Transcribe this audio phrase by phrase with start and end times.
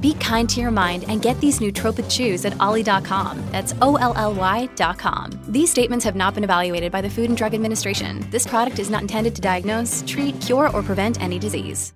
[0.00, 3.42] Be kind to your mind and get these nootropic chews at olly.com.
[3.50, 5.30] That's O L L Y.com.
[5.48, 8.26] These statements have not been evaluated by the Food and Drug Administration.
[8.30, 11.92] This product is not intended to diagnose, treat, cure, or prevent any disease.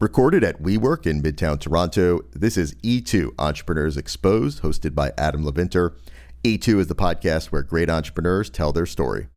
[0.00, 5.94] Recorded at WeWork in Midtown Toronto, this is E2 Entrepreneurs Exposed, hosted by Adam Levinter.
[6.42, 9.28] E2 is the podcast where great entrepreneurs tell their story.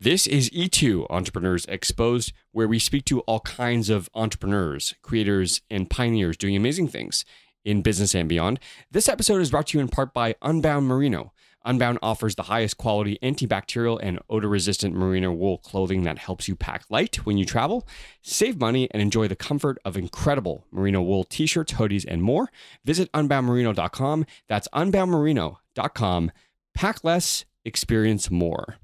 [0.00, 5.90] This is E2 Entrepreneurs Exposed, where we speak to all kinds of entrepreneurs, creators, and
[5.90, 7.24] pioneers doing amazing things
[7.64, 8.60] in business and beyond.
[8.92, 11.32] This episode is brought to you in part by Unbound Merino.
[11.64, 16.54] Unbound offers the highest quality antibacterial and odor resistant merino wool clothing that helps you
[16.54, 17.84] pack light when you travel,
[18.22, 22.52] save money, and enjoy the comfort of incredible merino wool t shirts, hoodies, and more.
[22.84, 24.26] Visit unboundmerino.com.
[24.46, 26.30] That's unboundmerino.com.
[26.72, 28.76] Pack less, experience more.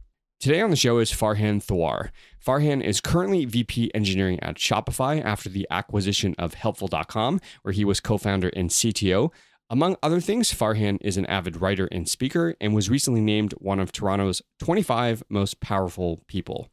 [0.45, 2.11] Today on the show is Farhan Thawar.
[2.47, 7.99] Farhan is currently VP Engineering at Shopify after the acquisition of Helpful.com, where he was
[7.99, 9.33] co founder and CTO.
[9.71, 13.81] Among other things, Farhan is an avid writer and speaker and was recently named one
[13.81, 16.69] of Toronto's 25 most powerful people.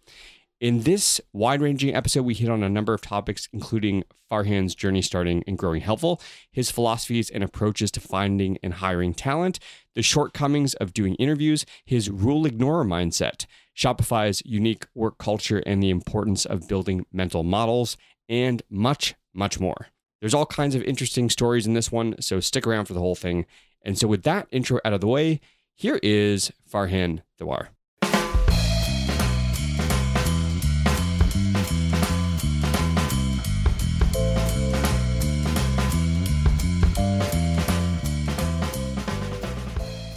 [0.61, 5.01] In this wide ranging episode, we hit on a number of topics, including Farhan's journey
[5.01, 9.57] starting and growing helpful, his philosophies and approaches to finding and hiring talent,
[9.95, 15.89] the shortcomings of doing interviews, his rule ignorer mindset, Shopify's unique work culture and the
[15.89, 17.97] importance of building mental models,
[18.29, 19.87] and much, much more.
[20.19, 23.15] There's all kinds of interesting stories in this one, so stick around for the whole
[23.15, 23.47] thing.
[23.81, 25.41] And so, with that intro out of the way,
[25.73, 27.69] here is Farhan Thawar.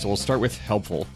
[0.05, 1.07] So we'll start with helpful.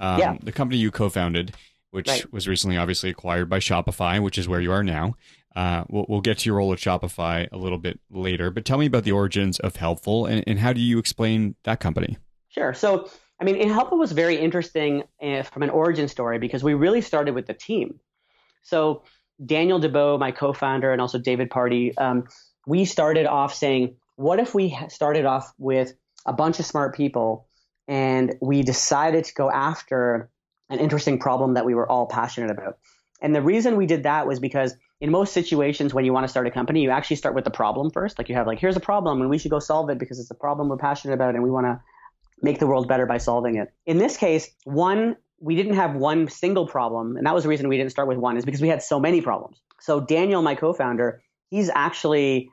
[0.00, 0.38] Um, Yeah.
[0.42, 1.54] The company you co-founded,
[1.90, 2.32] which Right.
[2.32, 5.16] was recently obviously acquired by Shopify, which is where you are now.
[5.54, 8.78] Uh, we'll, we'll get to your role at Shopify a little bit later, but tell
[8.78, 12.16] me about the origins of Helpful and, and how do you explain that company?
[12.48, 12.72] Sure.
[12.72, 17.02] So, I mean, Helpful was very interesting uh, from an origin story because we really
[17.02, 18.00] started with the team.
[18.62, 19.02] So,
[19.44, 22.24] Daniel Debow, my co-founder, and also David Party, um,
[22.66, 25.92] we started off saying, what if we started off with
[26.24, 27.44] a bunch of smart people
[27.88, 30.30] and we decided to go after
[30.70, 32.78] an interesting problem that we were all passionate about?
[33.20, 36.28] And the reason we did that was because in most situations when you want to
[36.28, 38.18] start a company, you actually start with the problem first.
[38.18, 40.30] Like you have like, here's a problem and we should go solve it because it's
[40.30, 41.80] a problem we're passionate about and we want to
[42.42, 43.72] make the world better by solving it.
[43.86, 47.68] In this case, one, we didn't have one single problem, and that was the reason
[47.68, 49.60] we didn't start with one, is because we had so many problems.
[49.80, 52.50] So Daniel, my co-founder, he's actually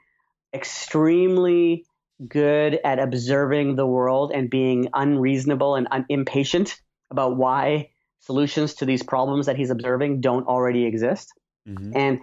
[0.54, 1.86] extremely
[2.28, 6.80] good at observing the world and being unreasonable and un- impatient
[7.12, 7.90] about why
[8.20, 11.32] solutions to these problems that he's observing don't already exist.
[11.68, 11.92] Mm-hmm.
[11.96, 12.20] And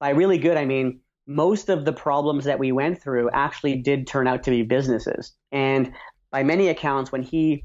[0.00, 4.06] by really good, I mean most of the problems that we went through actually did
[4.06, 5.32] turn out to be businesses.
[5.50, 5.92] And
[6.30, 7.64] by many accounts, when he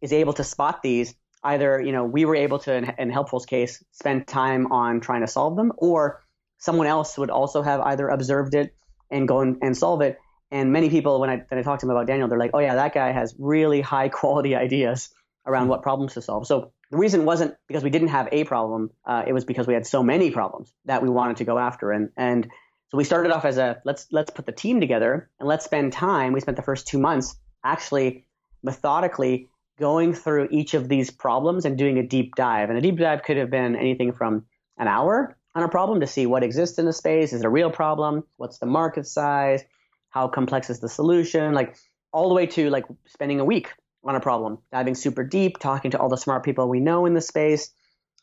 [0.00, 3.46] is able to spot these, either you know we were able to, in, in Helpful's
[3.46, 6.22] case, spend time on trying to solve them, or
[6.58, 8.74] someone else would also have either observed it
[9.10, 10.18] and go and, and solve it.
[10.50, 12.58] And many people, when I when I talk to them about Daniel, they're like, "Oh
[12.58, 15.10] yeah, that guy has really high quality ideas
[15.46, 18.90] around what problems to solve." So the reason wasn't because we didn't have a problem;
[19.04, 21.92] uh, it was because we had so many problems that we wanted to go after.
[21.92, 22.48] And and
[22.90, 25.92] so we started off as a let's let's put the team together and let's spend
[25.92, 26.32] time.
[26.32, 28.26] We spent the first two months actually
[28.62, 29.48] methodically
[29.78, 32.68] going through each of these problems and doing a deep dive.
[32.68, 34.44] And a deep dive could have been anything from
[34.76, 37.32] an hour on a problem to see what exists in the space.
[37.32, 38.24] Is it a real problem?
[38.36, 39.64] What's the market size?
[40.10, 41.54] How complex is the solution?
[41.54, 41.76] Like
[42.12, 43.72] all the way to like spending a week
[44.04, 47.14] on a problem, diving super deep, talking to all the smart people we know in
[47.14, 47.72] the space,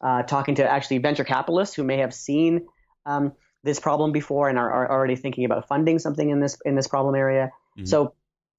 [0.01, 2.67] uh, talking to actually venture capitalists who may have seen
[3.05, 3.31] um,
[3.63, 6.87] this problem before and are, are already thinking about funding something in this in this
[6.87, 7.51] problem area.
[7.77, 7.87] Mhm.
[7.87, 8.13] So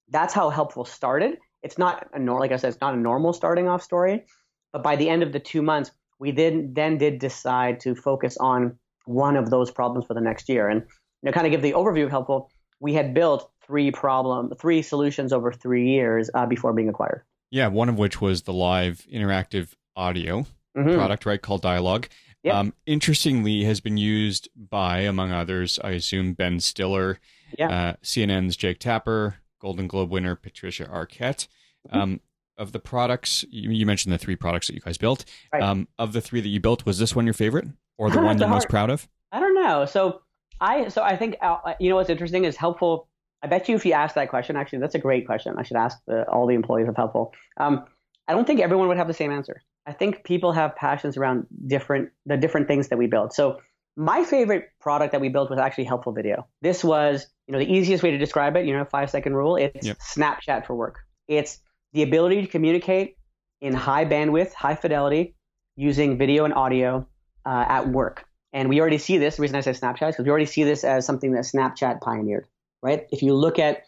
[0.09, 1.37] that's how helpful started.
[1.61, 4.25] It's not a nor- like I said, it's not a normal starting off story,
[4.73, 8.37] but by the end of the two months, we then then did decide to focus
[8.37, 10.67] on one of those problems for the next year.
[10.67, 12.49] And you know, kind of give the overview of Helpful,
[12.79, 17.23] we had built three problem, three solutions over three years uh, before being acquired.
[17.51, 20.45] Yeah, one of which was the live interactive audio
[20.77, 20.93] mm-hmm.
[20.93, 22.07] product, right, called Dialogue.
[22.43, 22.55] Yep.
[22.55, 27.19] Um, interestingly, has been used by, among others, I assume Ben Stiller,
[27.59, 31.47] uh, CNN's Jake Tapper, Golden Globe winner Patricia Arquette.
[31.87, 31.97] Mm-hmm.
[31.97, 32.19] Um,
[32.57, 35.23] of the products, you, you, mentioned the three products that you guys built.
[35.53, 35.63] Right.
[35.63, 37.65] Um, of the three that you built, was this one your favorite,
[37.97, 39.07] or the one you're most proud of?
[39.31, 39.85] I don't know.
[39.85, 40.21] So
[40.61, 43.07] I, so I think uh, you know what's interesting is helpful.
[43.41, 45.55] I bet you if you ask that question, actually, that's a great question.
[45.57, 47.33] I should ask the, all the employees of helpful.
[47.57, 47.85] Um,
[48.27, 49.61] I don't think everyone would have the same answer.
[49.85, 53.33] I think people have passions around different the different things that we build.
[53.33, 53.61] So
[53.95, 56.47] my favorite product that we built was actually helpful video.
[56.61, 59.55] This was, you know, the easiest way to describe it, you know, five second rule.
[59.55, 59.97] It's yep.
[59.97, 60.99] Snapchat for work.
[61.27, 61.59] It's
[61.93, 63.17] the ability to communicate
[63.61, 65.35] in high bandwidth, high fidelity,
[65.75, 67.07] using video and audio
[67.45, 68.25] uh, at work.
[68.53, 69.35] And we already see this.
[69.35, 72.01] The reason I say Snapchat is because we already see this as something that Snapchat
[72.01, 72.47] pioneered,
[72.81, 73.05] right?
[73.11, 73.83] If you look at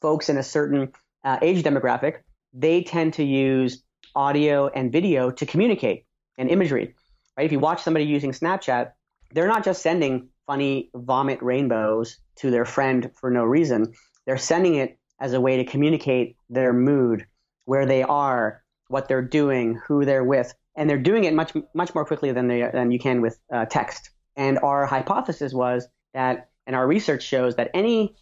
[0.00, 0.92] folks in a certain
[1.24, 2.18] uh, age demographic,
[2.52, 3.82] they tend to use
[4.16, 6.06] audio and video to communicate
[6.38, 6.94] and imagery,
[7.36, 7.44] right?
[7.44, 8.92] If you watch somebody using Snapchat,
[9.32, 13.92] they're not just sending funny vomit rainbows to their friend for no reason.
[14.26, 17.26] They're sending it as a way to communicate their mood,
[17.66, 21.94] where they are, what they're doing, who they're with, and they're doing it much much
[21.94, 24.10] more quickly than they than you can with uh, text.
[24.36, 28.14] And our hypothesis was that, and our research shows that any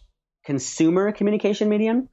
[0.43, 2.09] consumer communication medium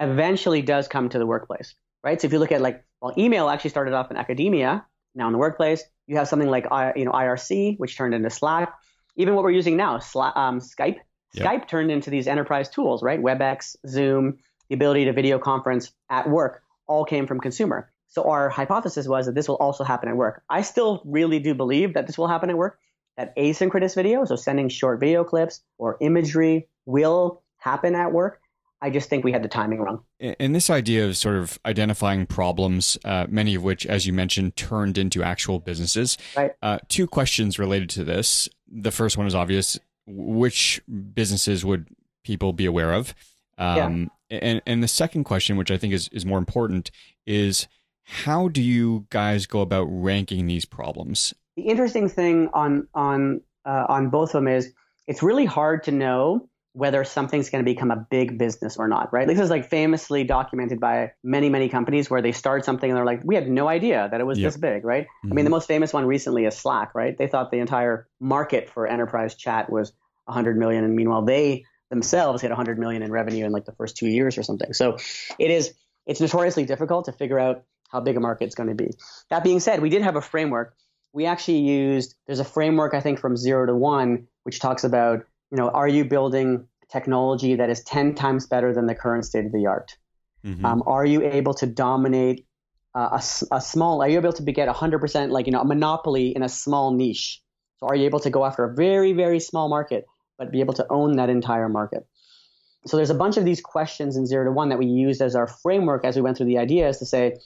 [0.00, 2.20] eventually does come to the workplace, right?
[2.20, 4.86] So if you look at like, well, email actually started off in academia,
[5.16, 5.82] now in the workplace.
[6.06, 6.64] You have something like
[6.94, 8.72] you know IRC, which turned into Slack.
[9.16, 10.98] Even what we're using now, Slack, um, Skype.
[11.32, 11.46] Yep.
[11.46, 13.20] Skype turned into these enterprise tools, right?
[13.20, 14.38] WebEx, Zoom,
[14.68, 17.90] the ability to video conference at work, all came from consumer.
[18.16, 20.42] So our hypothesis was that this will also happen at work.
[20.48, 22.78] I still really do believe that this will happen at work.
[23.18, 28.40] That asynchronous video, so sending short video clips or imagery, will happen at work.
[28.80, 30.02] I just think we had the timing wrong.
[30.18, 34.56] And this idea of sort of identifying problems, uh, many of which, as you mentioned,
[34.56, 36.16] turned into actual businesses.
[36.34, 36.52] Right.
[36.62, 38.48] Uh, two questions related to this.
[38.66, 40.80] The first one is obvious: which
[41.12, 41.86] businesses would
[42.24, 43.14] people be aware of?
[43.58, 44.38] Um, yeah.
[44.40, 46.90] And and the second question, which I think is is more important,
[47.26, 47.68] is
[48.06, 51.34] how do you guys go about ranking these problems?
[51.56, 54.72] The interesting thing on on uh, on both of them is
[55.06, 59.10] it's really hard to know whether something's going to become a big business or not,
[59.10, 59.26] right?
[59.26, 63.06] This is like famously documented by many, many companies where they start something and they're
[63.06, 64.48] like, we had no idea that it was yep.
[64.52, 65.04] this big, right?
[65.04, 65.32] Mm-hmm.
[65.32, 65.52] I mean, the mm-hmm.
[65.52, 67.16] most famous one recently is Slack, right?
[67.16, 69.94] They thought the entire market for enterprise chat was
[70.26, 73.96] 100 million, and meanwhile, they themselves hit 100 million in revenue in like the first
[73.96, 74.74] two years or something.
[74.74, 74.98] So
[75.38, 75.72] it is,
[76.04, 78.90] it's notoriously difficult to figure out how big a market it's going to be.
[79.30, 80.74] That being said, we did have a framework.
[81.12, 85.24] We actually used, there's a framework, I think, from zero to one, which talks about
[85.50, 89.46] you know, are you building technology that is 10 times better than the current state
[89.46, 89.96] of the art?
[90.44, 90.64] Mm-hmm.
[90.64, 92.46] Um, are you able to dominate
[92.94, 96.34] uh, a, a, small, are you able to get 100% like, you know, a monopoly
[96.34, 97.42] in a small niche?
[97.78, 100.06] So are you able to go after a very, very small market,
[100.38, 102.06] but be able to own that entire market?
[102.86, 105.34] So there's a bunch of these questions in zero to one that we used as
[105.34, 107.36] our framework as we went through the ideas to say,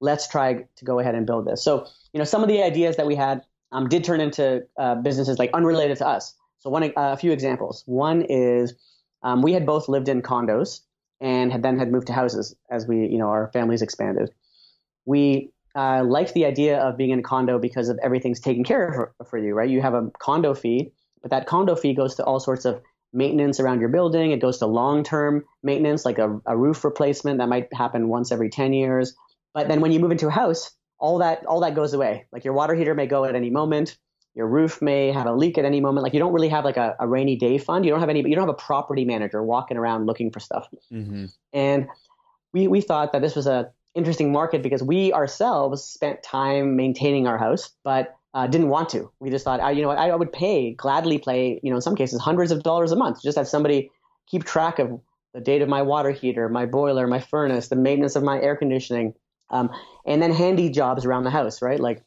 [0.00, 1.62] let's try to go ahead and build this.
[1.62, 3.42] So, you know, some of the ideas that we had
[3.72, 6.34] um, did turn into uh, businesses like unrelated to us.
[6.60, 7.82] So one, uh, a few examples.
[7.86, 8.74] One is
[9.22, 10.80] um, we had both lived in condos
[11.20, 14.30] and had then had moved to houses as we, you know, our families expanded.
[15.04, 18.86] We uh, liked the idea of being in a condo because of everything's taken care
[18.86, 19.68] of for, for you, right?
[19.68, 22.80] You have a condo fee, but that condo fee goes to all sorts of
[23.12, 24.32] maintenance around your building.
[24.32, 28.50] It goes to long-term maintenance, like a, a roof replacement that might happen once every
[28.50, 29.14] 10 years.
[29.54, 32.26] But then when you move into a house, all that all that goes away.
[32.32, 33.96] Like your water heater may go at any moment
[34.38, 36.04] your roof may have a leak at any moment.
[36.04, 37.84] Like you don't really have like a, a rainy day fund.
[37.84, 38.20] You don't have any.
[38.20, 40.68] You don't have a property manager walking around looking for stuff.
[40.92, 41.26] Mm-hmm.
[41.52, 41.88] And
[42.52, 47.26] we we thought that this was a interesting market because we ourselves spent time maintaining
[47.26, 49.10] our house, but uh, didn't want to.
[49.18, 51.76] We just thought, uh, you know what, I, I would pay gladly pay, you know,
[51.76, 53.90] in some cases hundreds of dollars a month, just have somebody
[54.28, 55.00] keep track of
[55.34, 58.54] the date of my water heater, my boiler, my furnace, the maintenance of my air
[58.54, 59.14] conditioning,
[59.50, 59.70] um,
[60.06, 61.80] and then handy jobs around the house, right?
[61.80, 62.04] Like,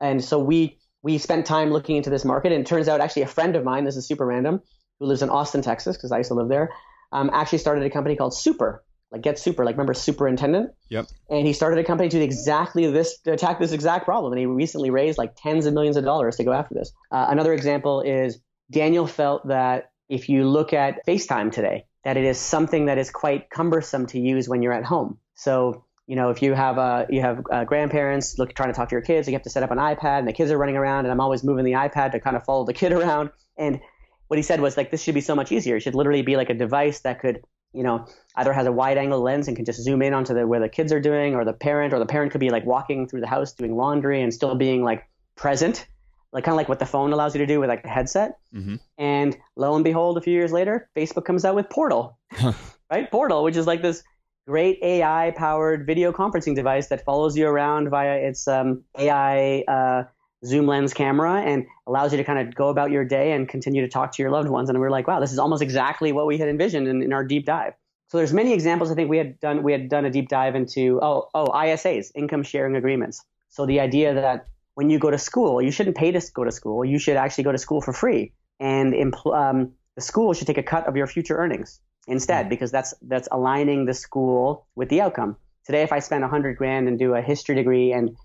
[0.00, 3.22] and so we we spent time looking into this market, and it turns out actually
[3.22, 4.60] a friend of mine, this is super random,
[5.00, 6.70] who lives in Austin, Texas, because I used to live there,
[7.10, 10.70] um, actually started a company called Super, like Get Super, like remember Superintendent?
[10.90, 11.06] Yep.
[11.28, 14.46] And he started a company to exactly this, to attack this exact problem, and he
[14.46, 16.92] recently raised like tens of millions of dollars to go after this.
[17.10, 18.38] Uh, another example is
[18.70, 23.10] Daniel felt that if you look at FaceTime today, that it is something that is
[23.10, 25.18] quite cumbersome to use when you're at home.
[25.34, 28.88] So you know, if you have uh, you have uh, grandparents look trying to talk
[28.88, 30.76] to your kids, you have to set up an iPad, and the kids are running
[30.76, 33.30] around, and I'm always moving the iPad to kind of follow the kid around.
[33.56, 33.80] And
[34.28, 35.76] what he said was like, this should be so much easier.
[35.76, 38.06] It should literally be like a device that could, you know,
[38.36, 40.68] either has a wide angle lens and can just zoom in onto the where the
[40.68, 43.26] kids are doing, or the parent, or the parent could be like walking through the
[43.26, 45.86] house doing laundry and still being like present,
[46.32, 48.38] like kind of like what the phone allows you to do with like a headset.
[48.52, 48.76] Mm-hmm.
[48.98, 52.18] And lo and behold, a few years later, Facebook comes out with Portal,
[52.90, 53.10] right?
[53.10, 54.02] Portal, which is like this
[54.46, 60.04] great AI powered video conferencing device that follows you around via its um, AI uh,
[60.44, 63.82] zoom lens camera and allows you to kind of go about your day and continue
[63.82, 64.68] to talk to your loved ones.
[64.68, 67.12] And we are like, wow, this is almost exactly what we had envisioned in, in
[67.12, 67.74] our deep dive.
[68.08, 68.90] So there's many examples.
[68.90, 72.10] I think we had done we had done a deep dive into oh oh ISAs,
[72.14, 73.24] income sharing agreements.
[73.48, 76.52] So the idea that when you go to school, you shouldn't pay to go to
[76.52, 76.84] school.
[76.84, 80.62] You should actually go to school for free, and um, the school should take a
[80.62, 85.36] cut of your future earnings instead because that's that's aligning the school with the outcome.
[85.64, 88.16] Today, if I spend 100 grand and do a history degree and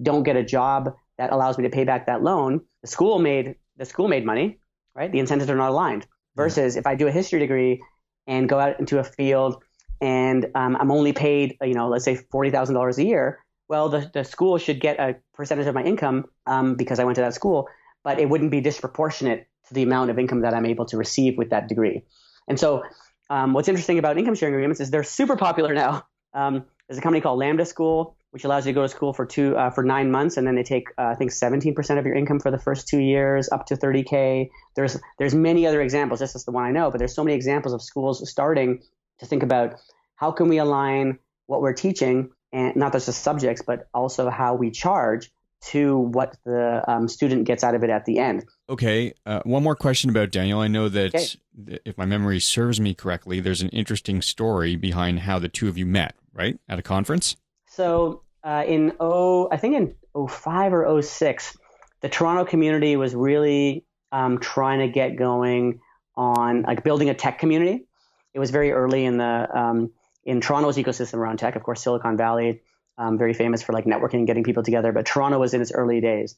[0.00, 3.56] don't get a job that allows me to pay back that loan, the school made
[3.76, 4.58] the school made money,
[4.94, 5.10] right?
[5.10, 6.06] The incentives are not aligned.
[6.36, 7.80] Versus if I do a history degree
[8.26, 9.62] and go out into a field
[10.00, 13.40] and um, I'm only paid, you know, let's say forty thousand dollars a year.
[13.68, 17.16] Well, the, the school should get a percentage of my income um, because I went
[17.16, 17.68] to that school,
[18.02, 21.38] but it wouldn't be disproportionate to the amount of income that I'm able to receive
[21.38, 22.04] with that degree.
[22.46, 22.82] And so
[23.30, 26.06] um, what's interesting about income sharing agreements is they're super popular now.
[26.34, 29.24] Um, there's a company called Lambda School, which allows you to go to school for
[29.24, 32.14] two uh, for nine months, and then they take uh, I think 17% of your
[32.14, 34.50] income for the first two years, up to 30k.
[34.76, 36.20] There's there's many other examples.
[36.20, 38.82] This is the one I know, but there's so many examples of schools starting
[39.20, 39.76] to think about
[40.16, 44.54] how can we align what we're teaching and not just the subjects, but also how
[44.54, 45.30] we charge
[45.66, 48.44] to what the um, student gets out of it at the end.
[48.68, 49.12] Okay.
[49.26, 50.60] Uh, one more question about Daniel.
[50.60, 51.78] I know that okay.
[51.84, 55.76] if my memory serves me correctly, there's an interesting story behind how the two of
[55.76, 56.58] you met, right?
[56.68, 57.36] At a conference?
[57.66, 61.58] So uh, in oh, I think in 05 or 06,
[62.00, 65.80] the Toronto community was really um, trying to get going
[66.16, 67.86] on like building a tech community.
[68.32, 69.90] It was very early in the um,
[70.24, 71.56] in Toronto's ecosystem around tech.
[71.56, 72.62] Of course, Silicon Valley
[72.98, 74.92] um, very famous for like networking and getting people together.
[74.92, 76.36] But Toronto was in its early days,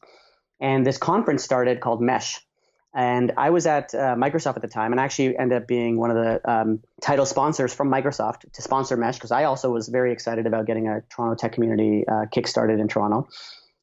[0.61, 2.41] and this conference started called Mesh.
[2.95, 5.99] And I was at uh, Microsoft at the time, and I actually ended up being
[5.99, 9.89] one of the um, title sponsors from Microsoft to sponsor Mesh because I also was
[9.89, 13.29] very excited about getting a Toronto tech community uh, kickstarted in Toronto.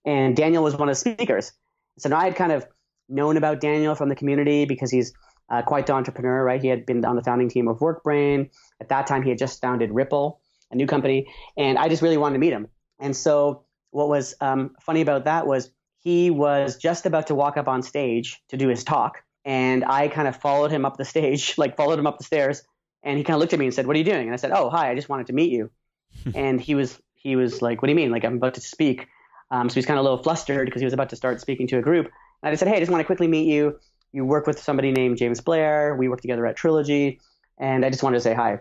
[0.04, 1.52] And Daniel was one of the speakers.
[2.00, 2.66] So now I had kind of
[3.08, 5.14] known about Daniel from the community because he's
[5.50, 6.62] uh, quite the entrepreneur, right?
[6.62, 8.50] He had been on the founding team of WorkBrain.
[8.82, 10.38] At that time, he had just founded Rypple,
[10.72, 12.68] a new company, and I just really wanted to meet him.
[13.00, 15.70] And so what was um, funny about that was
[16.04, 20.10] he was just about to walk up on stage to do his talk, and I
[20.10, 22.64] kind of followed him up the stage, like followed him up the stairs,
[23.04, 24.38] and he kind of looked at me and said, "What are you doing?" And I
[24.38, 25.72] said, "Oh, hi, I just wanted to meet you."
[26.36, 28.12] and he was he was like, "What do you mean?
[28.12, 29.08] Like I'm about to speak?"
[29.52, 31.68] Um, so he's kind of a little flustered because he was about to start speaking
[31.68, 32.06] to a group.
[32.06, 33.80] And I just said, "Hey, I just want to quickly meet you.
[34.12, 35.96] You work with somebody named James Blair.
[35.96, 37.20] We work together at Trilogy,
[37.58, 38.60] and I just wanted to say hi."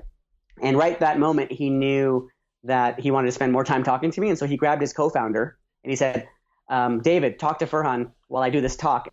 [0.60, 2.28] And right that moment, he knew
[2.64, 4.28] that he wanted to spend more time talking to me.
[4.28, 6.28] And so he grabbed his co founder and he said,
[6.72, 9.12] um, David, talk to Farhan while I do this talk.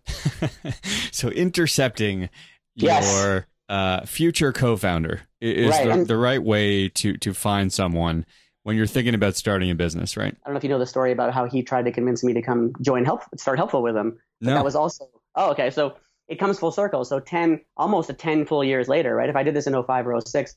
[1.11, 2.29] so intercepting
[2.75, 3.13] yes.
[3.13, 5.99] your uh, future co founder is right.
[5.99, 8.25] the, the right way to, to find someone
[8.63, 10.33] when you're thinking about starting a business, right?
[10.33, 12.33] I don't know if you know the story about how he tried to convince me
[12.33, 14.17] to come join help, start helpful with him.
[14.39, 14.53] no.
[14.53, 15.69] That was also, oh, okay.
[15.69, 15.97] So
[16.29, 17.03] it comes full circle.
[17.03, 19.29] So 10, almost a 10 full years later, right?
[19.29, 20.55] If I did this in 05 or 06,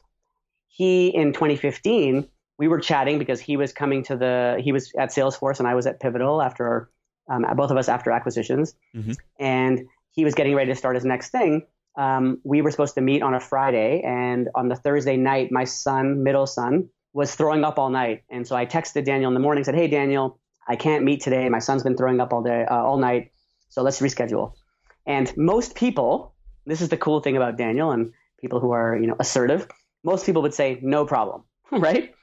[0.69, 2.29] he in 2015
[2.63, 5.75] we were chatting because he was coming to the he was at Salesforce and I
[5.75, 6.89] was at Pivotal after
[7.29, 9.15] um, both of us after acquisitions, mm-hmm.
[9.41, 11.67] and he was getting ready to start his next thing.
[11.99, 15.65] Um, we were supposed to meet on a Friday, and on the Thursday night, my
[15.65, 19.41] son, middle son, was throwing up all night, and so I texted Daniel in the
[19.41, 20.39] morning, said, "Hey, Daniel,
[20.69, 21.49] I can't meet today.
[21.49, 23.33] My son's been throwing up all day, uh, all night,
[23.71, 24.53] so let's reschedule."
[25.05, 26.33] And most people,
[26.65, 29.67] this is the cool thing about Daniel and people who are you know assertive.
[30.05, 31.43] Most people would say, "No problem,"
[31.73, 32.15] right?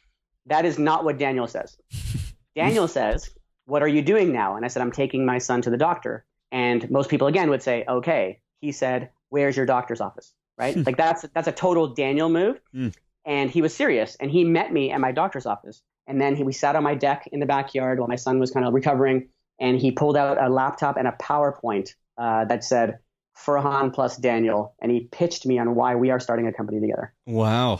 [0.49, 1.77] That is not what Daniel says.
[2.55, 3.29] Daniel says,
[3.65, 4.55] What are you doing now?
[4.55, 6.25] And I said, I'm taking my son to the doctor.
[6.51, 8.41] And most people again would say, Okay.
[8.59, 10.33] He said, Where's your doctor's office?
[10.57, 10.75] Right?
[10.85, 12.59] like that's that's a total Daniel move.
[12.75, 12.93] Mm.
[13.25, 14.17] And he was serious.
[14.19, 15.81] And he met me at my doctor's office.
[16.07, 18.49] And then he, we sat on my deck in the backyard while my son was
[18.49, 19.29] kind of recovering.
[19.59, 22.99] And he pulled out a laptop and a PowerPoint uh, that said,
[23.37, 24.73] Farhan plus Daniel.
[24.81, 27.13] And he pitched me on why we are starting a company together.
[27.27, 27.79] Wow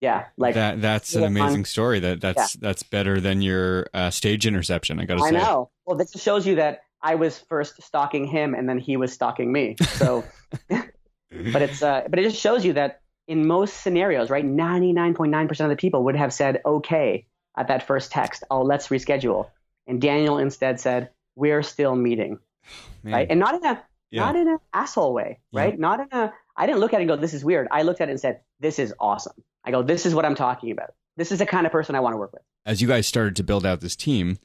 [0.00, 0.80] yeah, like that.
[0.80, 2.00] That's an amazing story.
[2.00, 2.60] That that's yeah.
[2.60, 5.00] that's better than your uh, stage interception.
[5.00, 5.28] I got to say.
[5.28, 5.70] I know.
[5.84, 9.52] Well, this shows you that I was first stalking him, and then he was stalking
[9.52, 9.76] me.
[9.94, 10.24] So,
[10.68, 15.14] but it's uh, but it just shows you that in most scenarios, right, ninety nine
[15.14, 17.26] point nine percent of the people would have said, "Okay,
[17.56, 19.50] at that first text, oh, let's reschedule.
[19.86, 22.38] And Daniel instead said, we're still meeting.
[23.02, 23.14] Man.
[23.14, 23.26] Right.
[23.30, 24.24] And not in a, Yeah.
[24.24, 25.60] not in an asshole way, Yeah.
[25.60, 25.78] right?
[25.78, 27.68] Not in a, I didn't look at it and go, this is weird.
[27.70, 29.42] I looked at it and said, this is awesome.
[29.66, 30.94] I go, this is what I'm talking about.
[31.16, 32.42] This is the kind of person I want to work with.
[32.66, 34.38] as you guys started to build out this team,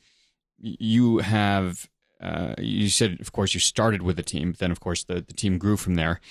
[0.57, 1.89] you have
[2.21, 4.53] uh, you said, of course, you started with a team.
[4.59, 6.21] Then, of course, the, the team grew from there.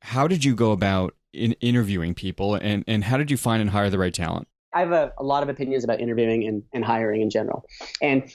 [0.00, 3.70] How did you go about in interviewing people, and and how did you find and
[3.70, 4.48] hire the right talent?
[4.74, 7.64] I have a, a lot of opinions about interviewing and, and hiring in general.
[8.02, 8.30] And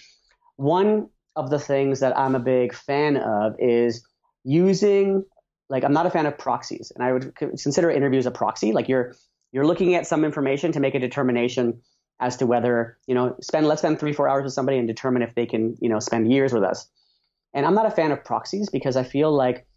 [0.55, 4.07] one of the things that I'm a big fan of is
[4.43, 5.25] using,
[5.69, 8.71] like, I'm not a fan of proxies, and I would consider interviews a proxy.
[8.71, 9.15] Like, you're
[9.53, 11.79] you're looking at some information to make a determination
[12.19, 15.21] as to whether you know spend let's spend three four hours with somebody and determine
[15.21, 16.89] if they can you know spend years with us.
[17.53, 19.67] And I'm not a fan of proxies because I feel like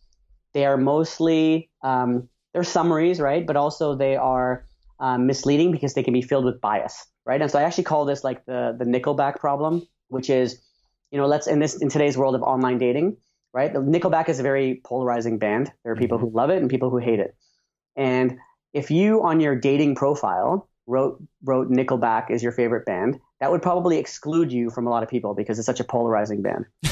[0.54, 3.46] they are mostly um, they're summaries, right?
[3.46, 4.66] But also they are
[4.98, 7.40] um, misleading because they can be filled with bias, right?
[7.40, 10.62] And so I actually call this like the the Nickelback problem, which is,
[11.10, 13.18] you know, let's in this in today's world of online dating,
[13.52, 13.72] right?
[13.74, 15.70] Nickelback is a very polarizing band.
[15.84, 17.36] There are people who love it and people who hate it.
[17.94, 18.38] And
[18.76, 23.62] if you on your dating profile wrote wrote Nickelback is your favorite band, that would
[23.62, 26.66] probably exclude you from a lot of people because it's such a polarizing band.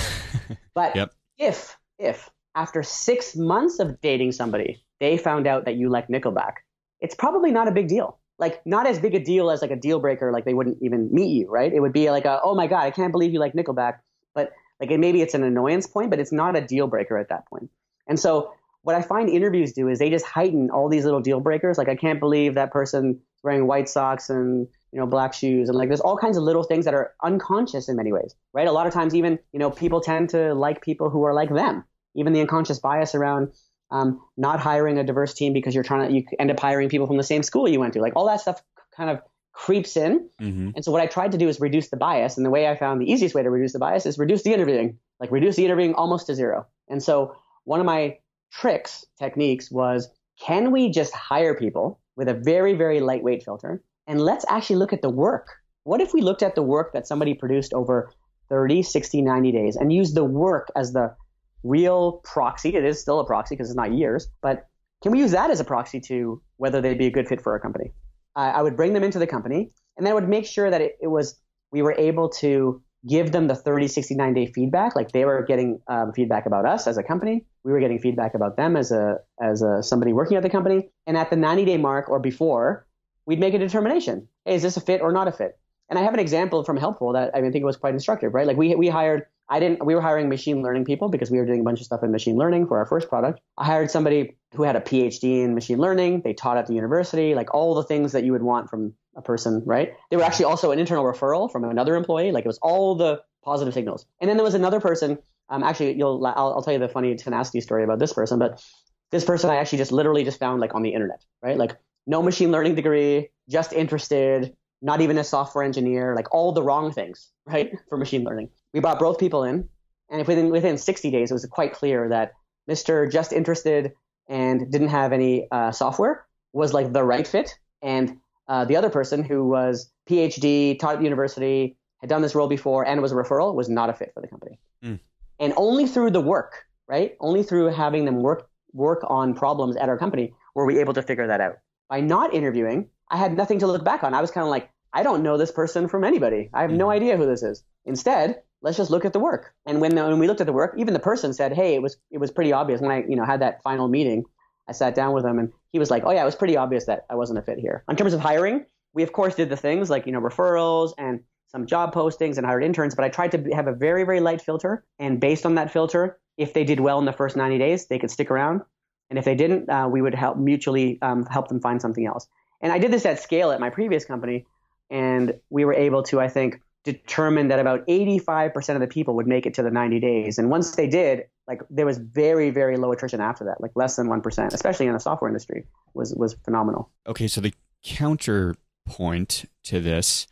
[0.74, 1.12] But Yep.
[1.38, 6.54] if if after six months of dating somebody, they found out that you like Nickelback,
[7.00, 8.18] it's probably not a big deal.
[8.40, 11.10] Like not as big a deal as like a deal breaker, like they wouldn't even
[11.12, 11.72] meet you, right?
[11.72, 13.98] It would be like a, oh my God, I can't believe you like Nickelback.
[14.34, 17.46] But like maybe it's an annoyance point, but it's not a deal breaker at that
[17.46, 17.70] point.
[18.08, 18.52] And so
[18.84, 21.78] what I find interviews do is they just heighten all these little deal breakers.
[21.78, 25.76] Like I can't believe that person wearing white socks and you know black shoes and
[25.76, 28.68] like there's all kinds of little things that are unconscious in many ways, right?
[28.68, 31.52] A lot of times even you know people tend to like people who are like
[31.52, 31.82] them.
[32.14, 33.52] Even the unconscious bias around
[33.90, 37.06] um, not hiring a diverse team because you're trying to you end up hiring people
[37.06, 38.00] from the same school you went to.
[38.00, 38.62] Like all that stuff
[38.94, 39.20] kind of
[39.54, 40.28] creeps in.
[40.42, 40.70] Mm-hmm.
[40.76, 42.36] And so what I tried to do is reduce the bias.
[42.36, 44.52] And the way I found the easiest way to reduce the bias is reduce the
[44.52, 46.66] interviewing, like reduce the interviewing almost to zero.
[46.88, 48.18] And so one of my
[48.60, 50.08] tricks, techniques was
[50.40, 53.82] can we just hire people with a very, very lightweight filter?
[54.06, 55.48] And let's actually look at the work.
[55.84, 58.10] What if we looked at the work that somebody produced over
[58.48, 61.14] 30, 60, 90 days and used the work as the
[61.62, 62.74] real proxy?
[62.74, 64.66] It is still a proxy because it's not years, but
[65.02, 67.52] can we use that as a proxy to whether they'd be a good fit for
[67.52, 67.92] our company?
[68.36, 70.80] I I would bring them into the company and then I would make sure that
[70.80, 71.38] it, it was
[71.70, 75.80] we were able to give them the 30 69 day feedback like they were getting
[75.88, 79.18] um, feedback about us as a company we were getting feedback about them as a
[79.40, 82.86] as a somebody working at the company and at the 90 day mark or before
[83.26, 86.02] we'd make a determination hey is this a fit or not a fit and i
[86.02, 88.88] have an example from helpful that i think was quite instructive right like we we
[88.88, 91.80] hired i didn't we were hiring machine learning people because we were doing a bunch
[91.80, 94.80] of stuff in machine learning for our first product i hired somebody who had a
[94.80, 98.32] phd in machine learning they taught at the university like all the things that you
[98.32, 99.94] would want from a person, right?
[100.10, 102.32] They were actually also an internal referral from another employee.
[102.32, 104.06] Like it was all the positive signals.
[104.20, 105.18] And then there was another person.
[105.48, 108.38] Um, actually, you'll I'll, I'll tell you the funny tenacity story about this person.
[108.38, 108.62] But
[109.10, 111.56] this person I actually just literally just found like on the internet, right?
[111.56, 111.76] Like
[112.06, 116.92] no machine learning degree, just interested, not even a software engineer, like all the wrong
[116.92, 117.72] things, right?
[117.88, 118.50] For machine learning.
[118.72, 119.68] We brought both people in,
[120.10, 122.32] and within within 60 days, it was quite clear that
[122.68, 123.10] Mr.
[123.10, 123.92] Just interested
[124.28, 128.16] and didn't have any uh, software was like the right fit, and
[128.48, 132.48] uh, the other person who was PhD, taught at the university, had done this role
[132.48, 134.58] before, and was a referral, was not a fit for the company.
[134.84, 135.00] Mm.
[135.44, 137.16] And only through the work, right?
[137.20, 141.02] Only through having them work work on problems at our company were we able to
[141.02, 141.56] figure that out.
[141.88, 144.14] By not interviewing, I had nothing to look back on.
[144.14, 146.48] I was kind of like, I don't know this person from anybody.
[146.54, 146.92] I have no Mhm.
[146.92, 147.62] idea who this is.
[147.84, 149.52] Instead, let's just look at the work.
[149.66, 151.98] And when, when we looked at the work, even the person said, "Hey, it was
[152.10, 154.24] it was pretty obvious when I you know had that final meeting."
[154.66, 156.86] I sat down with him and he was like, "Oh yeah, it was pretty obvious
[156.86, 159.56] that I wasn't a fit here." In terms of hiring, we of course did the
[159.58, 161.20] things like you know referrals and
[161.54, 164.42] some job postings and hired interns, but I tried to have a very very light
[164.42, 164.84] filter.
[164.98, 167.98] And based on that filter, if they did well in the first 90 days, they
[167.98, 168.62] could stick around,
[169.08, 172.26] and if they didn't, uh, we would help mutually um, help them find something else.
[172.60, 174.46] And I did this at scale at my previous company,
[174.90, 179.26] and we were able to, I think, determine that about 85% of the people would
[179.26, 180.38] make it to the 90 days.
[180.38, 183.96] And once they did, like there was very, very low attrition after that, like less
[183.96, 185.64] than 1%, especially in the software industry
[185.94, 186.90] was, was phenomenal.
[187.06, 190.26] Okay, so the counterpoint to this,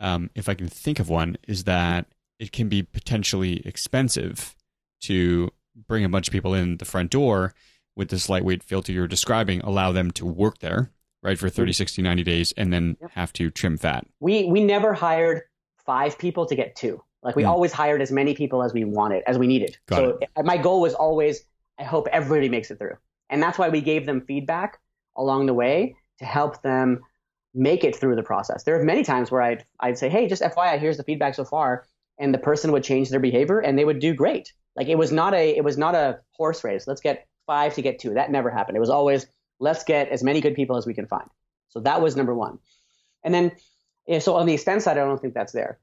[0.00, 2.06] um, if I can think of one, is that
[2.38, 4.56] it can be potentially expensive
[5.02, 5.50] to
[5.86, 7.54] bring a bunch of people in the front door
[7.96, 10.90] with this lightweight filter you're describing, allow them to work there,
[11.22, 13.10] right, for 30, 60, 90 days, and then Yep.
[13.12, 14.06] have to trim fat.
[14.20, 15.42] We, we never hired
[15.84, 17.02] five people to get two.
[17.22, 17.50] Like we Hmm.
[17.50, 19.76] always hired as many people as we wanted, as we needed.
[19.86, 21.44] Got so my goal was always,
[21.78, 22.96] I hope everybody makes it through.
[23.28, 24.78] And that's why we gave them feedback
[25.16, 27.00] along the way to help them
[27.54, 28.64] make it through the process.
[28.64, 31.44] There are many times where I'd I'd say, hey, just FYI, here's the feedback so
[31.44, 31.86] far,
[32.18, 34.52] and the person would change their behavior and they would do great.
[34.76, 36.86] Like it was not a it was not a horse race.
[36.86, 38.14] Let's get five to get two.
[38.14, 38.76] That never happened.
[38.76, 39.26] It was always
[39.58, 41.28] let's get as many good people as we can find.
[41.68, 42.58] So that was number one.
[43.24, 43.52] And then
[44.18, 45.78] so on the expense side, I don't think that's there.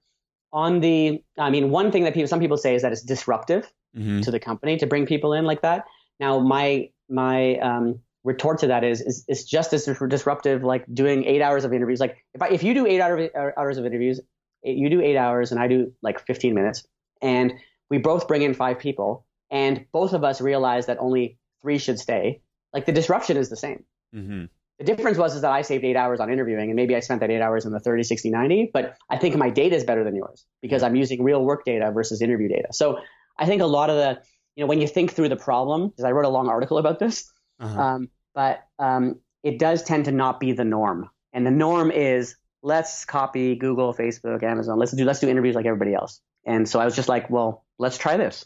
[0.51, 3.71] On the, I mean, one thing that people, some people say is that it's disruptive
[3.95, 4.21] mm-hmm.
[4.21, 5.85] to the company to bring people in like that.
[6.19, 11.23] Now, my my um, retort to that is, is is just as disruptive like doing
[11.23, 12.01] eight hours of interviews.
[12.01, 14.19] Like if I, if you do eight hours of interviews,
[14.63, 16.85] you do eight hours and I do like 15 minutes,
[17.21, 17.53] and
[17.89, 21.99] we both bring in five people, and both of us realize that only three should
[21.99, 22.41] stay.
[22.73, 23.85] Like the disruption is the same.
[24.13, 24.45] Mm-hmm.
[24.79, 27.21] The difference was is that I saved eight hours on interviewing, and maybe I spent
[27.21, 28.71] that eight hours in the 30, 60, 90.
[28.73, 31.91] But I think my data is better than yours because I'm using real work data
[31.91, 32.67] versus interview data.
[32.73, 32.99] So
[33.39, 34.21] I think a lot of the,
[34.55, 36.99] you know, when you think through the problem, because I wrote a long article about
[36.99, 37.81] this, uh-huh.
[37.81, 41.09] um, but um, it does tend to not be the norm.
[41.33, 44.77] And the norm is let's copy Google, Facebook, Amazon.
[44.77, 46.21] Let's do let's do interviews like everybody else.
[46.45, 48.45] And so I was just like, well, let's try this.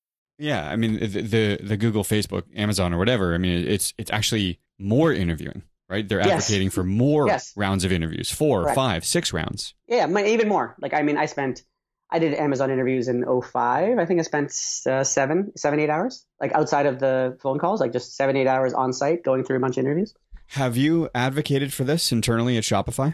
[0.41, 3.35] Yeah, I mean the, the, the Google, Facebook, Amazon, or whatever.
[3.35, 6.07] I mean it's it's actually more interviewing, right?
[6.07, 6.43] They're yes.
[6.43, 7.53] advocating for more yes.
[7.55, 8.75] rounds of interviews, four, Correct.
[8.75, 9.75] five, six rounds.
[9.87, 10.75] Yeah, even more.
[10.81, 11.61] Like I mean, I spent
[12.09, 13.99] I did Amazon interviews in 05.
[13.99, 14.51] I think I spent
[14.85, 18.47] uh, seven, seven, eight hours, like outside of the phone calls, like just seven, eight
[18.47, 20.13] hours on site going through a bunch of interviews.
[20.47, 23.13] Have you advocated for this internally at Shopify?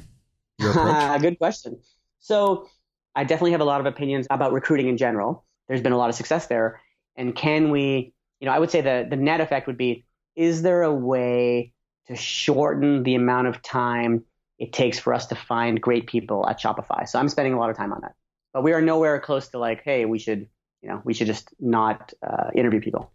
[0.59, 1.21] Your approach?
[1.21, 1.79] Good question.
[2.19, 2.69] So
[3.15, 5.43] I definitely have a lot of opinions about recruiting in general.
[5.67, 6.79] There's been a lot of success there
[7.17, 10.06] and can we you know i would say the the net effect would be
[10.38, 11.73] is there a way
[12.08, 14.23] to shorten the amount of time
[14.60, 17.08] it takes for us to find great people at shopify?
[17.08, 18.15] So i'm spending a lot of time on that.
[18.53, 20.47] But we are nowhere close to like hey we should
[20.82, 23.12] you know we should just not uh, interview people.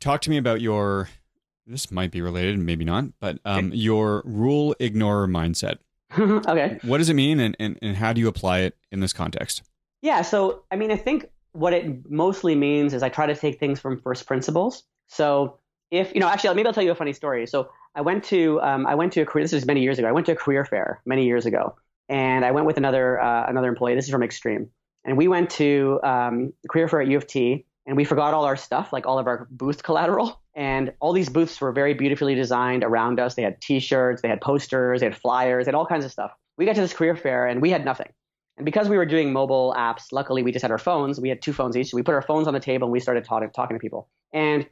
[0.00, 1.08] Talk to me about your
[1.66, 3.76] this might be related maybe not but um, okay.
[3.76, 5.78] your rule ignorer mindset.
[6.18, 6.80] Okay.
[6.82, 9.62] What does it mean and, and, and how do you apply it in this context?
[10.02, 13.58] Yeah so i mean i think what it mostly means is I try to take
[13.58, 14.84] things from first principles.
[15.08, 15.58] So
[15.90, 17.46] if you know, actually, maybe I'll tell you a funny story.
[17.46, 19.44] So I went to um, I went to a career.
[19.44, 20.08] This is many years ago.
[20.08, 21.76] I went to a career fair many years ago,
[22.08, 23.94] and I went with another uh, another employee.
[23.94, 24.68] This is from Xtreme,
[25.04, 28.44] and we went to um, career fair at U of T, and we forgot all
[28.44, 30.40] our stuff, like all of our booth collateral.
[30.54, 33.36] And all these booths were very beautifully designed around us.
[33.36, 36.32] They had T-shirts, they had posters, they had flyers, they had all kinds of stuff.
[36.58, 38.08] We got to this career fair, and we had nothing.
[38.60, 41.18] And because we were doing mobile apps, luckily we just had our phones.
[41.18, 41.88] We had two phones each.
[41.88, 44.10] So we put our phones on the table and we started talking, talking to people.
[44.34, 44.68] And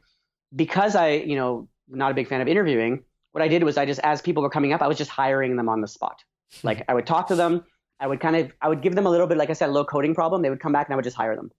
[0.55, 3.87] because I, you know, not a big fan of interviewing, what I did was I
[3.87, 6.23] just, as people were coming up, I was just hiring them on the spot.
[6.61, 6.67] Hmm.
[6.67, 7.63] Like I would talk to them.
[7.99, 9.85] I would kind of, I would give them a little bit, like I said, low
[9.85, 10.43] coding problem.
[10.43, 11.49] They would come back and I would just hire them.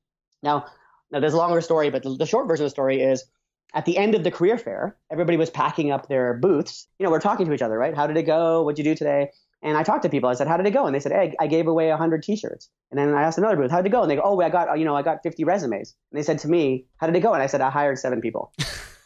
[0.41, 0.67] Now,
[1.11, 3.25] now there's a longer story, but the, the short version of the story is
[3.75, 6.87] at the end of the career fair, everybody was packing up their booths.
[7.01, 7.95] You know, we're talking to each other, right?
[7.95, 8.63] How did it go?
[8.63, 9.31] What'd you do today?
[9.63, 10.31] And I talked to people.
[10.31, 12.71] I said, "How did it go?" And they said, "Hey, I gave away 100 T-shirts."
[12.91, 14.49] And then I asked another booth, "How did it go?" And they go, "Oh, I
[14.49, 17.21] got you know I got 50 resumes." And they said to me, "How did it
[17.21, 18.53] go?" And I said, "I hired seven people."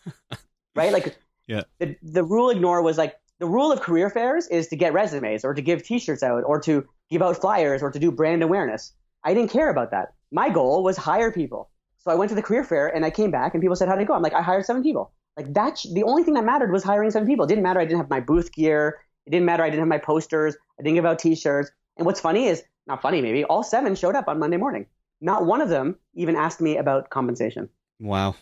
[0.77, 0.93] right?
[0.93, 1.63] Like, yeah.
[1.79, 5.45] The the rule ignore was like the rule of career fairs is to get resumes
[5.45, 8.93] or to give T-shirts out or to give out flyers or to do brand awareness.
[9.25, 10.15] I didn't care about that.
[10.31, 11.71] My goal was hire people.
[11.99, 13.97] So I went to the career fair and I came back and people said, "How
[13.97, 15.81] did it go?" I'm like, "I hired seven people." Like that.
[15.93, 17.45] The only thing that mattered was hiring seven people.
[17.45, 17.81] It didn't matter.
[17.81, 19.01] I didn't have my booth gear.
[19.27, 19.63] It didn't matter.
[19.63, 20.57] I didn't have my posters.
[20.79, 21.71] I didn't give out T-shirts.
[21.97, 24.87] And what's funny is, not funny maybe, all seven showed up on Monday morning.
[25.21, 27.69] Not one of them even asked me about compensation.
[28.01, 28.35] Wow.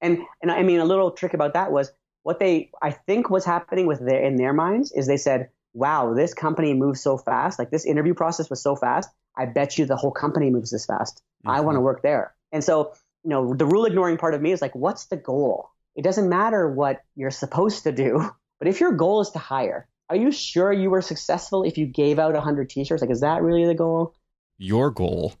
[0.00, 3.44] And and I mean, a little trick about that was what they I think was
[3.44, 7.58] happening with their in their minds is they said, "Wow, this company moves so fast.
[7.58, 9.08] Like this interview process was so fast.
[9.36, 11.22] I bet you the whole company moves this fast.
[11.44, 11.50] Mm-hmm.
[11.50, 14.52] I want to work there." And so, you know, the rule ignoring part of me
[14.52, 15.70] is like, what's the goal?
[15.94, 19.88] It doesn't matter what you're supposed to do, but if your goal is to hire,
[20.08, 23.00] are you sure you were successful if you gave out 100 t-shirts?
[23.00, 24.14] Like is that really the goal?
[24.58, 25.34] Your goal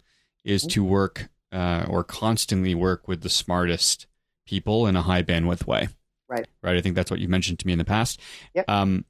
[0.44, 4.06] is to work uh, or constantly work with the smartest
[4.46, 5.88] people in a high bandwidth way.
[6.28, 6.46] Right.
[6.62, 6.76] Right?
[6.76, 8.20] I think that's what you mentioned to me in the past.
[8.54, 8.68] Yep.
[8.68, 9.04] um,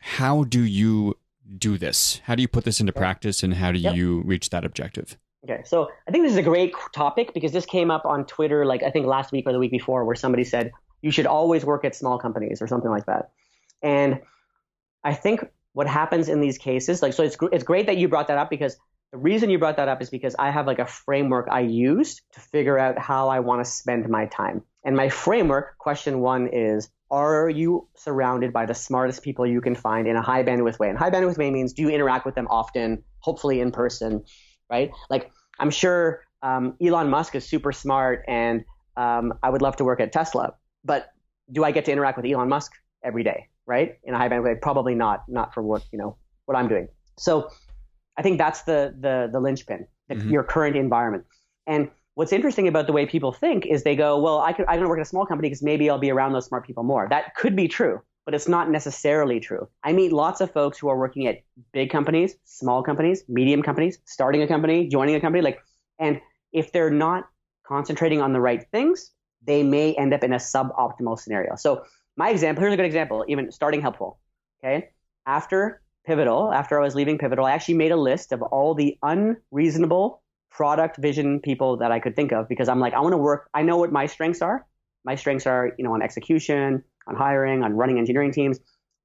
[0.00, 1.16] how do you
[1.58, 2.20] do this?
[2.24, 3.94] How do you put this into practice and how do yep.
[3.94, 5.16] you reach that objective?
[5.44, 8.64] Okay so i think this is a great topic because this came up on twitter
[8.64, 10.70] like i think last week or the week before where somebody said
[11.02, 13.30] you should always work at small companies or something like that.
[13.82, 14.20] And
[15.04, 18.28] I think what happens in these cases, like, so it's, it's great that you brought
[18.28, 18.76] that up because
[19.10, 22.20] the reason you brought that up is because I have like a framework I use
[22.32, 24.62] to figure out how I want to spend my time.
[24.84, 29.74] And my framework, question one is Are you surrounded by the smartest people you can
[29.74, 30.88] find in a high bandwidth way?
[30.88, 34.24] And high bandwidth way means do you interact with them often, hopefully in person,
[34.70, 34.90] right?
[35.10, 38.64] Like, I'm sure um, Elon Musk is super smart and
[38.96, 41.10] um, I would love to work at Tesla, but
[41.50, 43.98] do I get to interact with Elon Musk every day, right?
[44.04, 44.54] In a high bandwidth way?
[44.60, 46.88] Probably not, not for what, you know, what I'm doing.
[47.18, 47.48] So
[48.16, 50.30] I think that's the the the linchpin, the, mm-hmm.
[50.30, 51.24] your current environment.
[51.66, 54.76] And what's interesting about the way people think is they go, well, I could I
[54.76, 57.06] can work at a small company because maybe I'll be around those smart people more.
[57.08, 59.68] That could be true, but it's not necessarily true.
[59.82, 61.38] I meet lots of folks who are working at
[61.72, 65.60] big companies, small companies, medium companies, starting a company, joining a company, like,
[65.98, 66.20] and
[66.52, 67.28] if they're not
[67.66, 69.12] concentrating on the right things,
[69.46, 71.56] they may end up in a suboptimal scenario.
[71.56, 71.84] So
[72.16, 74.18] my example, here's a good example, even starting helpful.
[74.62, 74.90] Okay.
[75.26, 78.98] After Pivotal, after I was leaving Pivotal, I actually made a list of all the
[79.02, 83.18] unreasonable product vision people that I could think of because I'm like, I want to
[83.18, 83.48] work.
[83.54, 84.66] I know what my strengths are.
[85.04, 88.60] My strengths are, you know, on execution, on hiring, on running engineering teams.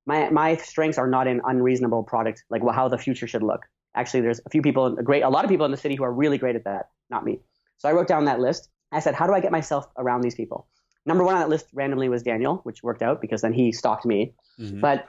[0.05, 3.61] My my strengths are not in unreasonable product, like well, how the future should look.
[3.95, 6.03] Actually, there's a few people, a great, a lot of people in the city who
[6.03, 6.89] are really great at that.
[7.09, 7.39] Not me.
[7.77, 8.69] So I wrote down that list.
[8.91, 10.67] I said, how do I get myself around these people?
[11.07, 14.05] Number one on that list randomly was Daniel, which worked out because then he stalked
[14.05, 14.33] me.
[14.59, 14.81] Mm-hmm.
[14.81, 15.07] But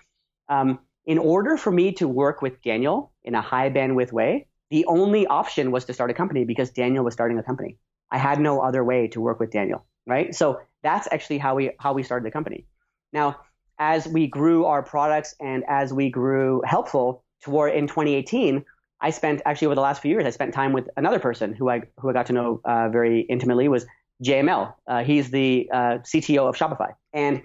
[0.49, 4.85] um, in order for me to work with Daniel in a high bandwidth way, the
[4.87, 7.79] only option was to start a company because Daniel was starting a company.
[8.13, 10.35] I had no other way to work with Daniel, right?
[10.35, 12.65] So that's actually how we how we started the company.
[13.13, 13.41] Now,
[13.79, 18.65] as we grew our products and as we grew helpful toward in 2018,
[19.01, 21.69] I spent actually over the last few years, I spent time with another person who
[21.69, 23.85] I who I got to know uh, very intimately was
[24.25, 24.75] JML.
[24.87, 27.43] Uh, he's the uh, CTO of Shopify, and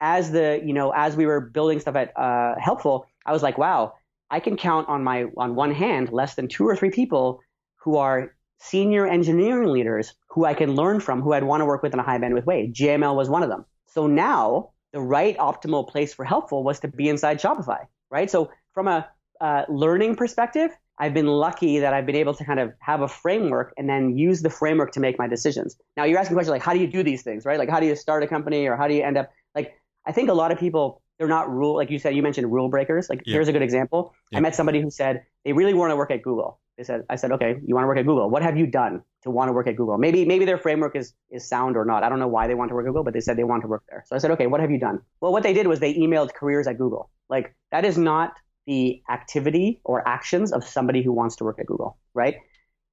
[0.00, 3.56] as the you know as we were building stuff at uh, helpful i was like
[3.56, 3.94] wow
[4.30, 7.40] i can count on my on one hand less than two or three people
[7.76, 11.82] who are senior engineering leaders who i can learn from who i'd want to work
[11.82, 12.70] with in a high bandwidth way.
[12.70, 13.64] Jml was one of them.
[13.86, 18.30] So now the right optimal place for helpful was to be inside shopify right?
[18.30, 19.08] So from a
[19.40, 23.08] uh, learning perspective I've been lucky that I've been able to kind of have a
[23.08, 25.76] framework and then use the framework to make my decisions.
[25.96, 27.58] Now you're asking questions like, how do you do these things, right?
[27.58, 29.74] Like, how do you start a company or how do you end up like
[30.06, 32.68] I think a lot of people they're not rule like you said you mentioned rule
[32.68, 33.08] breakers.
[33.08, 33.34] Like yeah.
[33.34, 34.14] here's a good example.
[34.30, 34.38] Yeah.
[34.38, 36.60] I met somebody who said they really want to work at Google.
[36.76, 38.28] They said I said okay, you want to work at Google.
[38.28, 39.96] What have you done to want to work at Google?
[39.98, 42.04] Maybe maybe their framework is is sound or not.
[42.04, 43.62] I don't know why they want to work at Google, but they said they want
[43.62, 44.04] to work there.
[44.06, 45.00] So I said okay, what have you done?
[45.20, 47.10] Well, what they did was they emailed careers at Google.
[47.28, 48.34] Like that is not
[48.66, 52.36] the activity or actions of somebody who wants to work at Google, right?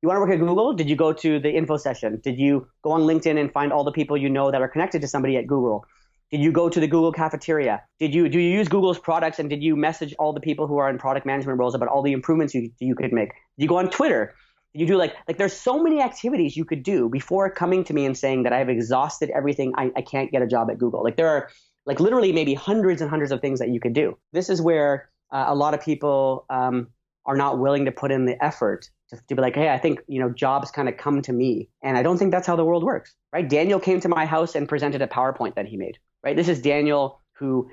[0.02, 0.74] You want to work at Google?
[0.74, 2.20] Did you go to the info session?
[2.22, 5.02] Did you go on LinkedIn and find all the people you know that are connected
[5.02, 5.86] to somebody at Google?
[6.30, 7.84] Did you go to the Google cafeteria?
[8.00, 10.78] Did you do you use Google's products and did you message all the people who
[10.78, 13.30] are in product management roles about all the improvements you you could make?
[13.30, 14.34] Did you go on Twitter?
[14.74, 17.94] Did you do like like there's so many activities you could do before coming to
[17.94, 19.74] me and saying that I've exhausted everything.
[19.78, 21.04] I, I can't get a job at Google.
[21.04, 21.50] Like there are
[21.86, 24.18] like literally maybe hundreds and hundreds of things that you could do.
[24.32, 26.88] This is where uh, a lot of people um,
[27.26, 30.00] are not willing to put in the effort to, to be like, hey, I think
[30.08, 32.66] you know jobs kind of come to me, and I don't think that's how the
[32.66, 33.48] world works, right?
[33.48, 36.36] Daniel came to my house and presented a PowerPoint that he made right?
[36.36, 37.70] This is Daniel who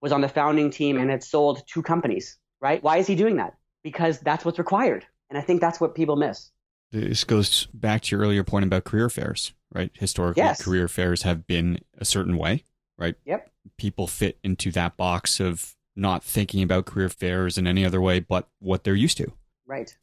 [0.00, 2.82] was on the founding team and had sold two companies, right?
[2.82, 3.54] Why is he doing that?
[3.82, 5.06] Because that's what's required.
[5.28, 6.50] And I think that's what people miss.
[6.90, 9.90] This goes back to your earlier point about career fairs, right?
[9.94, 10.62] Historically, yes.
[10.62, 12.64] career fairs have been a certain way,
[12.98, 13.14] right?
[13.26, 13.50] Yep.
[13.76, 18.20] People fit into that box of not thinking about career fairs in any other way
[18.20, 19.32] but what they're used to.
[19.66, 19.94] Right.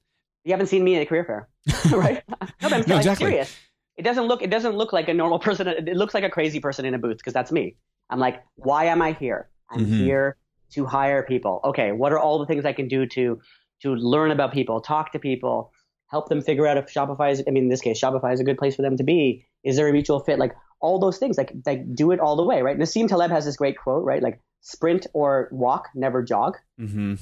[0.45, 1.49] You haven't seen me at a career fair,
[1.97, 2.23] right?
[2.61, 3.27] no, I'm, no, exactly.
[3.27, 3.53] serious.
[3.97, 5.67] It doesn't look it doesn't look like a normal person.
[5.67, 7.75] It looks like a crazy person in a booth because that's me.
[8.09, 9.49] I'm like, why am I here?
[9.69, 10.05] I'm mm-hmm.
[10.05, 10.37] here
[10.71, 11.59] to hire people.
[11.65, 13.41] Okay, what are all the things I can do to
[13.81, 15.71] to learn about people, talk to people,
[16.07, 18.43] help them figure out if Shopify is I mean in this case Shopify is a
[18.43, 19.45] good place for them to be.
[19.63, 20.39] Is there a mutual fit?
[20.39, 22.77] Like all those things, like like do it all the way, right?
[22.77, 24.21] Nassim Taleb has this great quote, right?
[24.21, 26.57] Like sprint or walk, never jog.
[26.79, 27.15] Mm-hmm.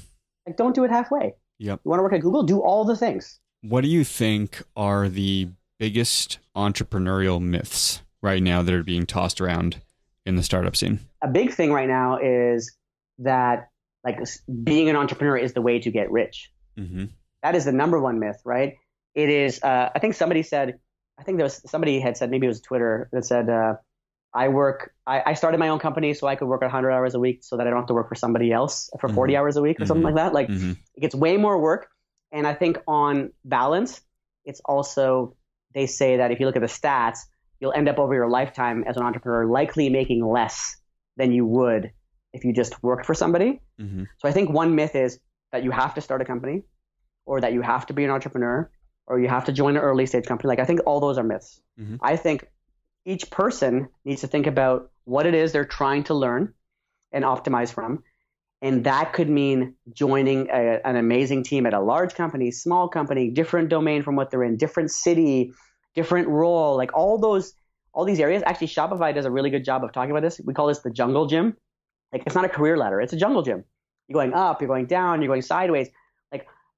[0.46, 1.34] Like don't do it halfway.
[1.58, 1.80] Yep.
[1.84, 2.42] You want to work at Google?
[2.42, 3.40] Do all the things.
[3.62, 9.40] What do you think are the biggest entrepreneurial myths right now that are being tossed
[9.40, 9.80] around
[10.24, 11.00] in the startup scene?
[11.22, 12.76] A big thing right now is
[13.18, 13.70] that
[14.04, 14.18] like
[14.62, 16.52] being an entrepreneur is the way to get rich.
[16.78, 17.06] Mm-hmm.
[17.42, 18.74] That is the number one myth, right?
[19.14, 19.62] It is.
[19.62, 20.78] Uh, I think somebody said.
[21.18, 23.48] I think there was somebody had said maybe it was Twitter that said.
[23.48, 23.74] Uh,
[24.34, 24.92] I work.
[25.06, 27.56] I, I, started my own company so I could work 100 hours a week, so
[27.56, 29.40] that I don't have to work for somebody else for 40 mm-hmm.
[29.40, 29.88] hours a week or mm-hmm.
[29.88, 30.34] something like that.
[30.34, 30.72] Like mm-hmm.
[30.94, 31.88] it gets way more work,
[32.32, 34.02] and I think on balance,
[34.44, 35.36] it's also
[35.74, 37.20] they say that if you look at the stats,
[37.60, 40.76] you'll end up over your lifetime as an entrepreneur likely making less
[41.16, 41.92] than you would
[42.32, 43.60] if you just worked for somebody.
[43.80, 44.04] Mm-hmm.
[44.18, 45.18] So I think one myth is
[45.52, 46.62] that you have to start a company
[47.24, 48.70] or that you have to be an entrepreneur
[49.06, 50.48] or you have to join an early stage company.
[50.48, 51.60] Like I think all those are myths.
[51.80, 51.98] Mhm.
[52.02, 52.48] I think
[53.04, 56.52] each person needs to think about what it is they're trying to learn
[57.12, 58.02] and optimize from.
[58.62, 63.30] And that could mean joining a, an amazing team at a large company, small company,
[63.30, 65.52] different domain from what they're in, different city,
[65.94, 67.54] different role, like all those,
[67.92, 68.42] all these areas.
[68.44, 70.40] Actually, Shopify does a really good job of talking about this.
[70.44, 71.56] We call this the jungle gym.
[72.12, 73.64] Like it's not a career ladder; it's a jungle gym.
[74.08, 75.88] You're going up, you're going down, you're going sideways.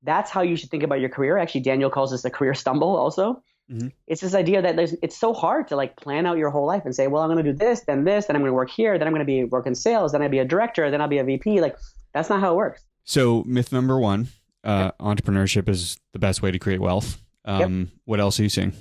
[0.03, 1.39] That's how you should think about your career.
[1.39, 2.97] Actually, Daniel calls this a career stumble.
[2.97, 3.93] Also, Mhm.
[4.07, 6.85] it's this idea that there's, it's so hard to like plan out your whole life
[6.87, 8.71] and say, well, I'm going to do this, then this, then I'm going to work
[8.71, 11.01] here, then I'm going to be work in sales, then I'll be a director, then
[11.03, 11.61] I'll be a VP.
[11.61, 11.77] Like
[12.15, 12.85] that's not how it works.
[13.05, 14.29] So myth number one:
[14.65, 17.21] uh, entrepreneurship is the best way to create wealth.
[17.45, 18.73] Um, What else are you seeing?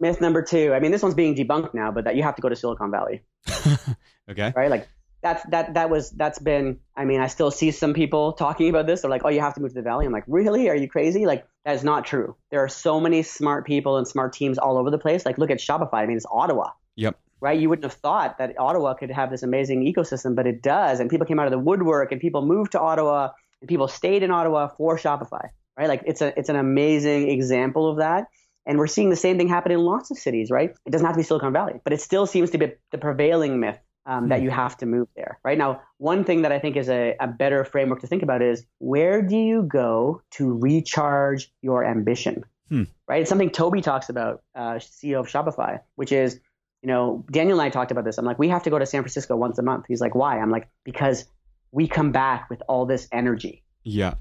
[0.00, 0.72] Myth number two.
[0.74, 2.90] I mean, this one's being debunked now, but that you have to go to Silicon
[2.90, 3.22] Valley,
[4.30, 4.52] okay.
[4.56, 4.70] right?
[4.70, 4.88] Like
[5.22, 6.78] that's that that was that's been.
[6.96, 9.02] I mean, I still see some people talking about this.
[9.02, 10.04] They're like, oh, you have to move to the Valley.
[10.04, 10.68] I'm like, really?
[10.68, 11.26] Are you crazy?
[11.26, 12.36] Like that is not true.
[12.50, 15.24] There are so many smart people and smart teams all over the place.
[15.24, 15.94] Like look at Shopify.
[15.94, 16.70] I mean, it's Ottawa.
[16.96, 17.18] Yep.
[17.40, 17.58] right?
[17.58, 21.00] You wouldn't have thought that Ottawa could have this amazing ecosystem, but it does.
[21.00, 23.30] And people came out of the woodwork, and people moved to Ottawa,
[23.60, 25.88] and people stayed in Ottawa for Shopify, right?
[25.88, 28.26] Like it's a it's an amazing example of that.
[28.64, 30.70] And we're seeing the same thing happen in lots of cities, right?
[30.86, 33.58] It doesn't have to be Silicon Valley, but it still seems to be the prevailing
[33.58, 35.56] myth um, that you have to move there, right?
[35.56, 38.66] Now, one thing that I think is a, a better framework to think about is
[38.78, 42.84] where do you go to recharge your ambition, Hmm.
[43.06, 43.20] right?
[43.20, 46.40] It's something Tobi talks about, uh, CEO of Shopify, which is
[46.82, 48.18] you know, Daniel and I talked about this.
[48.18, 49.84] I'm like, we have to go to San Francisco once a month.
[49.86, 50.40] He's like, why?
[50.40, 51.24] I'm like, because
[51.70, 53.62] we come back with all this energy.
[53.84, 54.14] Yeah.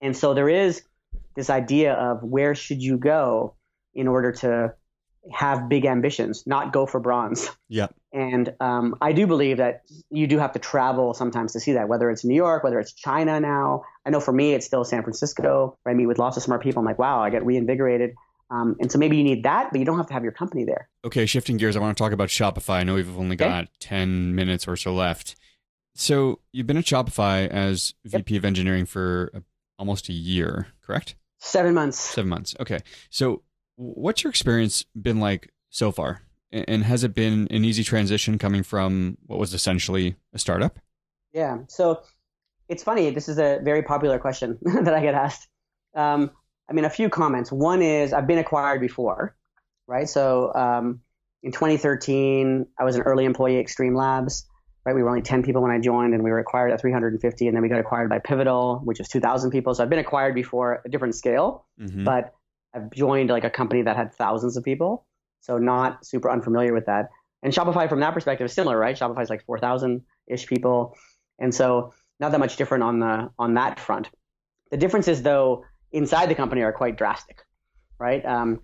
[0.00, 0.82] And so there is
[1.36, 3.54] this idea of where should you go
[3.94, 4.74] in order to
[5.32, 7.48] have big ambitions, not go for bronze.
[7.68, 7.86] Yeah.
[8.14, 11.88] And um, I do believe that you do have to travel sometimes to see that,
[11.88, 13.82] whether it's New York, whether it's China now.
[14.06, 15.76] I know for me, it's still San Francisco.
[15.84, 16.78] I meet with lots of smart people.
[16.80, 18.14] I'm like, wow, I get reinvigorated.
[18.50, 20.64] Um, and so maybe you need that, but you don't have to have your company
[20.64, 20.88] there.
[21.04, 22.74] Okay, shifting gears, I want to talk about Shopify.
[22.74, 23.46] I know we've only Okay.
[23.48, 25.34] got 10 minutes or so left.
[25.96, 29.40] So, you've been at Shopify as VP of engineering for uh,
[29.78, 31.16] almost a year, correct?
[31.38, 31.98] Seven months.
[31.98, 32.54] Seven months.
[32.60, 32.78] Okay.
[33.10, 33.42] So,
[33.76, 36.22] what's your experience been like so far?
[36.68, 40.78] And has it been an easy transition coming from what was essentially a startup?
[41.32, 41.58] Yeah.
[41.68, 42.02] So
[42.68, 43.10] it's funny.
[43.10, 45.48] This is a very popular question that I get asked.
[45.94, 46.30] Um,
[46.68, 47.50] I mean, a few comments.
[47.52, 49.36] One is I've been acquired before,
[49.86, 50.08] right?
[50.08, 51.00] So um,
[51.42, 54.46] in 2013, I was an early employee at Xtreme Labs,
[54.86, 54.94] right?
[54.94, 57.54] We were only 10 people when I joined, and we were acquired at 350, and
[57.56, 59.74] then we got acquired by Pivotal, which was 2,000 people.
[59.74, 62.04] So I've been acquired before, a different scale, Mm-hmm.
[62.04, 62.32] but
[62.74, 65.06] I've joined like a company that had thousands of people,
[65.44, 67.10] so not super unfamiliar with that.
[67.42, 68.96] And Shopify, from that perspective, is similar, right?
[68.96, 70.96] Shopify is like 4,000 ish people,
[71.38, 74.08] and so not that much different on the on that front.
[74.70, 77.42] The differences, though, inside the company are quite drastic,
[77.98, 78.24] right?
[78.24, 78.60] Um,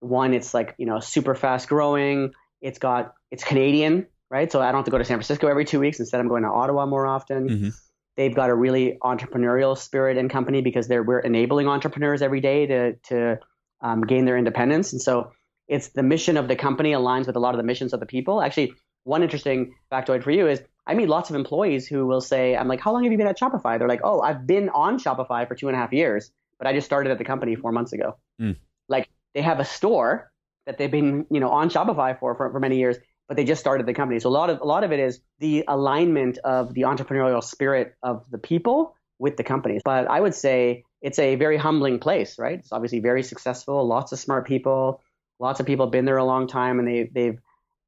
[0.00, 2.32] one, it's like you know super fast growing.
[2.60, 4.52] It's got it's Canadian, right?
[4.52, 5.98] So I don't have to go to San Francisco every two weeks.
[5.98, 7.48] Instead, I'm going to Ottawa more often.
[7.48, 7.72] Mhm.
[8.18, 12.66] They've got a really entrepreneurial spirit in company because they're we're enabling entrepreneurs every day
[12.66, 13.38] to to
[13.80, 15.32] um, gain their independence, and so
[15.72, 18.06] it's the mission of the company aligns with a lot of the missions of the
[18.06, 18.42] people.
[18.42, 22.54] Actually, one interesting factoid for you is I meet lots of employees who will say,
[22.54, 23.78] I'm like, how long have you been at Shopify?
[23.78, 26.74] They're like, oh, I've been on Shopify for two and a half years, but I
[26.74, 28.18] just started at the company four months ago.
[28.40, 28.56] Mm.
[28.90, 30.30] Like they have a store
[30.66, 33.60] that they've been, you know, on Shopify for, for, for many years, but they just
[33.60, 34.20] started the company.
[34.20, 37.94] So a lot of a lot of it is the alignment of the entrepreneurial spirit
[38.02, 39.80] of the people with the companies.
[39.82, 42.58] But I would say it's a very humbling place, right?
[42.58, 45.00] It's obviously very successful, lots of smart people,
[45.42, 47.38] lots of people have been there a long time and they they've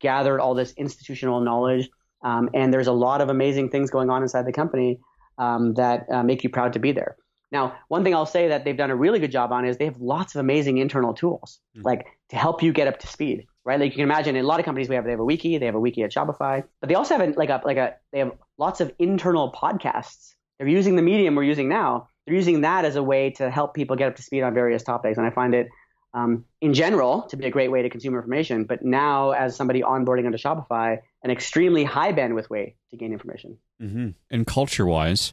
[0.01, 1.89] gathered all this institutional knowledge.
[2.23, 4.99] Um, and there's a lot of amazing things going on inside the company
[5.39, 7.17] um, that uh, make you proud to be there.
[7.53, 9.85] Now, one thing I'll say that they've done a really good job on is they
[9.85, 11.85] have lots of amazing internal tools, Mhm.
[11.85, 13.79] like to help you get up to speed, right?
[13.79, 15.59] Like you can imagine, in a lot of companies we have they have a wiki,
[15.59, 17.95] they have a wiki at Shopify, but they also have a, like a like a
[18.13, 20.35] they have lots of internal podcasts.
[20.59, 22.09] They're using the medium we're using now.
[22.27, 24.83] They're using that as a way to help people get up to speed on various
[24.83, 25.69] topics, and I find it
[26.15, 28.65] um, in general to be a great way to consume information.
[28.65, 33.59] But now, as somebody onboarding onto Shopify, an extremely high bandwidth way to gain information.
[33.83, 34.11] Mm-hmm.
[34.31, 35.33] And culture wise,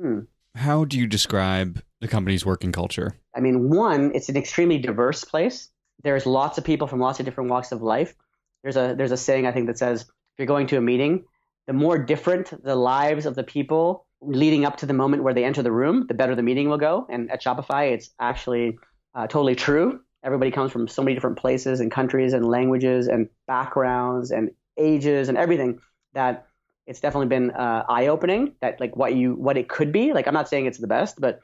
[0.00, 0.20] Hmm.
[0.54, 3.16] how do you describe the company's working culture?
[3.36, 5.68] I mean, one, it's an extremely diverse place.
[6.02, 8.14] There's lots of people from lots of different walks of life.
[8.62, 10.08] There's a there's a saying I think that says if
[10.38, 11.24] you're going to a meeting,
[11.66, 15.44] the more different the lives of the people leading up to the moment where they
[15.44, 17.06] enter the room, the better the meeting will go.
[17.10, 18.78] And at Shopify, it's actually
[19.14, 20.00] uh, totally true.
[20.22, 25.28] Everybody comes from so many different places and countries and languages and backgrounds and ages
[25.28, 25.80] and everything
[26.14, 26.46] that
[26.86, 30.12] it's definitely been uh, eye opening that like what you what it could be.
[30.12, 31.40] Like I'm not saying it's the best, but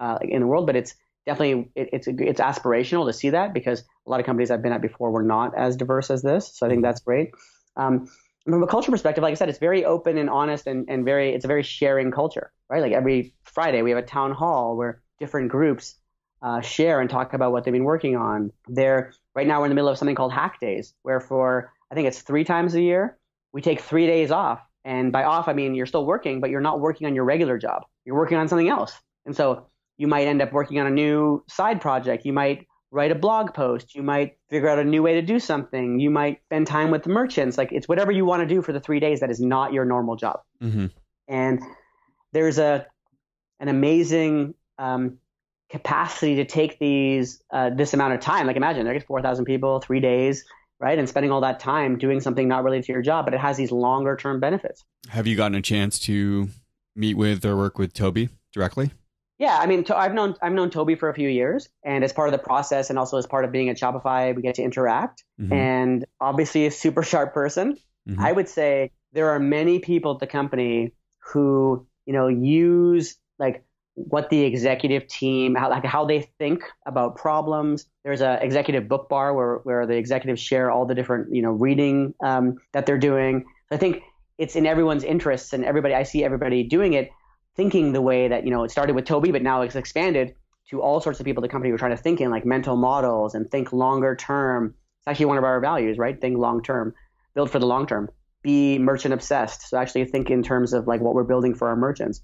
[0.00, 0.94] uh, in the world, but it's
[1.26, 4.72] definitely it, it's it's aspirational to see that because a lot of companies I've been
[4.72, 6.56] at before were not as diverse as this.
[6.56, 7.30] So I think that's great.
[7.76, 8.08] Um,
[8.44, 11.34] from a culture perspective, like I said, it's very open and honest and, and very
[11.34, 12.80] it's a very sharing culture, right?
[12.80, 15.96] Like every Friday we have a town hall where different groups
[16.42, 18.52] uh, share and talk about what they've been working on.
[18.68, 21.94] There right now we're in the middle of something called Hack Days, where for I
[21.94, 23.18] think it's three times a year
[23.52, 26.60] we take three days off, and by off I mean you're still working, but you're
[26.60, 27.82] not working on your regular job.
[28.04, 29.66] You're working on something else, and so
[29.98, 32.26] you might end up working on a new side project.
[32.26, 33.94] You might write a blog post.
[33.94, 35.98] You might figure out a new way to do something.
[35.98, 37.58] You might spend time with the merchants.
[37.58, 39.84] Like it's whatever you want to do for the three days that is not your
[39.84, 40.40] normal job.
[40.62, 40.86] Mm-hmm.
[41.28, 41.62] And
[42.32, 42.86] there's a
[43.60, 45.18] an amazing um,
[45.76, 48.46] capacity to take these uh, this amount of time.
[48.46, 50.44] Like imagine there's four thousand people, three days,
[50.80, 53.40] right, and spending all that time doing something not related to your job, but it
[53.40, 54.84] has these longer term benefits.
[55.08, 56.48] Have you gotten a chance to
[56.94, 58.90] meet with or work with Tobi directly?
[59.38, 62.28] Yeah, I mean, I've known I've known Tobi for a few years, and as part
[62.28, 65.24] of the process, and also as part of being at Shopify, we get to interact.
[65.38, 65.52] Mm-hmm.
[65.52, 67.76] And obviously, a super sharp person.
[68.08, 68.20] Mm-hmm.
[68.20, 73.62] I would say there are many people at the company who you know use like
[73.96, 77.86] what the executive team how like how they think about problems.
[78.04, 81.50] There's a executive book bar where where the executives share all the different you know
[81.50, 83.46] reading um, that they're doing.
[83.70, 84.02] I think
[84.38, 87.10] it's in everyone's interests, and everybody I see everybody doing it
[87.56, 90.34] thinking the way that you know it started with Tobi, but now it's expanded
[90.68, 92.76] to all sorts of people the company who are trying to think in like mental
[92.76, 94.74] models and think longer term.
[95.00, 96.20] It's actually one of our values, right?
[96.20, 96.92] Think long term,
[97.34, 98.10] build for the long term,
[98.42, 99.70] be merchant obsessed.
[99.70, 102.20] So actually think in terms of like what we're building for our merchants.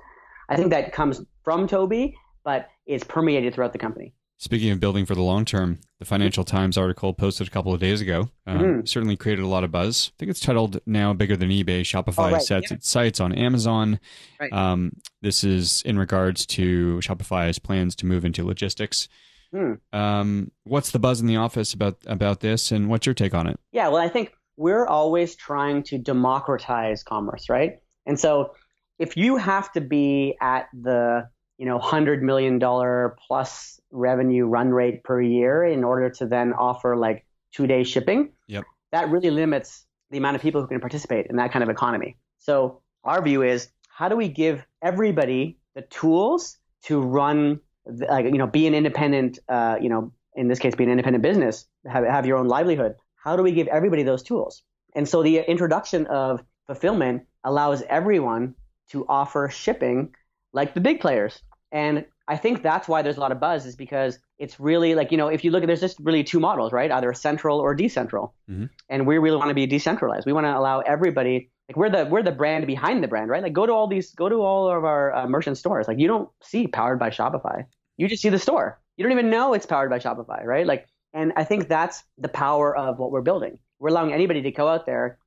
[0.49, 2.15] I think that comes from Tobi,
[2.45, 4.15] but it's permeated throughout the company.
[4.39, 7.79] Speaking of building for the long term, the Financial Times article posted a couple of
[7.79, 8.85] days ago um, mm-hmm.
[8.87, 10.11] certainly created a lot of buzz.
[10.11, 12.43] I think it's titled "Now Bigger Than eBay." Shopify oh, right.
[12.43, 12.79] sets yeah.
[12.79, 14.01] its sights on Amazon.
[14.41, 14.53] Right.
[14.53, 19.09] Um, this is in regards to Shopify's plans to move into logistics.
[19.55, 19.79] Mm.
[19.93, 23.47] Um, what's the buzz in the office about about this, and what's your take on
[23.47, 23.61] it?
[23.71, 27.79] Yeah, well, I think we're always trying to democratize commerce, right?
[28.07, 28.55] And so,
[29.03, 31.29] if you have to be at the
[31.59, 36.53] you know hundred million dollar plus revenue run rate per year in order to then
[36.53, 38.31] offer like two day shipping.
[38.47, 38.65] Yep.
[38.93, 42.17] That really limits the amount of people who can participate in that kind of economy.
[42.39, 47.61] So our view is how do we give everybody the tools to run
[48.09, 51.23] like you know be an independent uh, you know in this case be an independent
[51.23, 54.63] business have, have your own livelihood how do we give everybody those tools
[54.95, 58.55] and so the introduction of fulfillment allows everyone
[58.91, 60.15] to offer shipping
[60.53, 63.75] like the big players and I think that's why there's a lot of buzz is
[63.75, 66.73] because it's really like, you know, if you look at, there's just really two models,
[66.73, 66.91] right?
[66.91, 68.33] Either central or decentral.
[68.49, 68.67] Mm-hmm.
[68.91, 70.27] And we really want to be decentralized.
[70.27, 73.43] We want to allow everybody, like we're the, we're the brand behind the brand, right?
[73.43, 75.89] Like go to all these, go to all of our uh, merchant stores.
[75.89, 77.65] Like you don't see powered by Shopify.
[77.97, 78.81] You just see the store.
[78.97, 80.67] You don't even know it's powered by Shopify, right?
[80.67, 83.59] Like, and I think that's the power of what we're building.
[83.79, 85.19] We're allowing anybody to go out there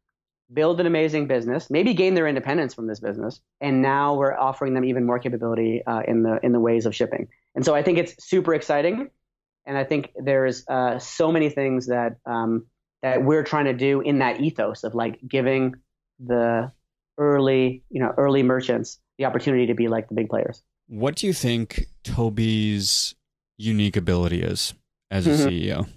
[0.54, 4.74] build an amazing business, maybe gain their independence from this business, and now we're offering
[4.74, 7.28] them even more capability uh, in the in the ways of shipping.
[7.56, 9.10] And so I think it's super exciting,
[9.66, 12.68] and I think there's uh, so many things that um,
[13.02, 15.76] that we're trying to do in that ethos of like giving
[16.20, 16.72] the
[17.18, 20.62] early you know early merchants the opportunity to be like the big players.
[20.88, 23.16] What do you think Tobi's
[23.58, 24.74] unique ability is
[25.10, 25.48] as a mm-hmm.
[25.48, 25.88] CEO?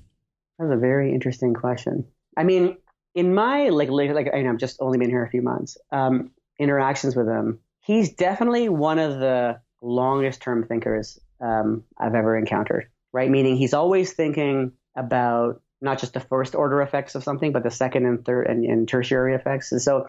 [0.59, 2.07] That's a very interesting question.
[2.37, 2.77] I mean,
[3.19, 5.77] in my like like, I know I've just only been here a few months.
[5.91, 12.39] Um, interactions with him, he's definitely one of the longest term thinkers um, I've ever
[12.39, 12.89] encountered.
[13.13, 17.65] Right, meaning he's always thinking about not just the first order effects of something, but
[17.65, 19.73] the second and third and, and tertiary effects.
[19.73, 20.09] And so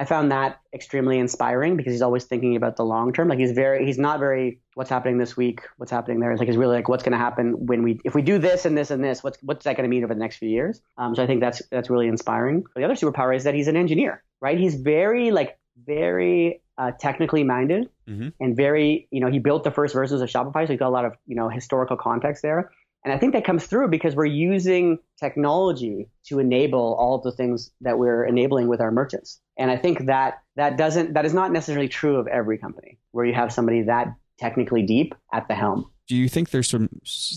[0.00, 3.28] I found that extremely inspiring because he's always thinking about the long term.
[3.28, 6.32] Like he's very, he's not very, what's happening this week, what's happening there.
[6.32, 8.64] It's like he's really like, what's going to happen when we, if we do this
[8.64, 10.80] and this and this, what's what's that going to mean over the next few years?
[10.96, 12.62] Um, so I think that's that's really inspiring.
[12.62, 14.58] But the other superpower is that he's an engineer, right?
[14.58, 18.28] He's very like very uh, technically minded mm-hmm.
[18.40, 20.96] and very, you know, he built the first versions of Shopify, so he's got a
[20.96, 22.70] lot of you know historical context there.
[23.04, 27.32] And I think that comes through because we're using technology to enable all of the
[27.32, 29.40] things that we're enabling with our merchants.
[29.56, 33.24] And I think that that doesn't that is not necessarily true of every company where
[33.24, 35.90] you have somebody that technically deep at the helm.
[36.08, 36.88] Do you think there's some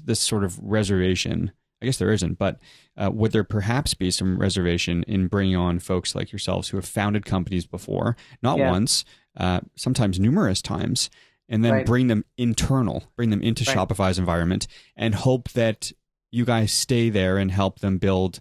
[0.05, 1.51] this sort of reservation?
[1.81, 2.59] I guess there isn't, but
[2.95, 6.85] uh, would there perhaps be some reservation in bringing on folks like yourselves who have
[6.85, 8.71] founded companies before, not yeah.
[8.71, 9.03] once,
[9.35, 11.09] uh, sometimes numerous times,
[11.49, 11.85] and then right.
[11.85, 13.75] bring them internal, bring them into right.
[13.75, 15.91] Shopify's environment and hope that
[16.31, 18.39] you guys stay there and help them build,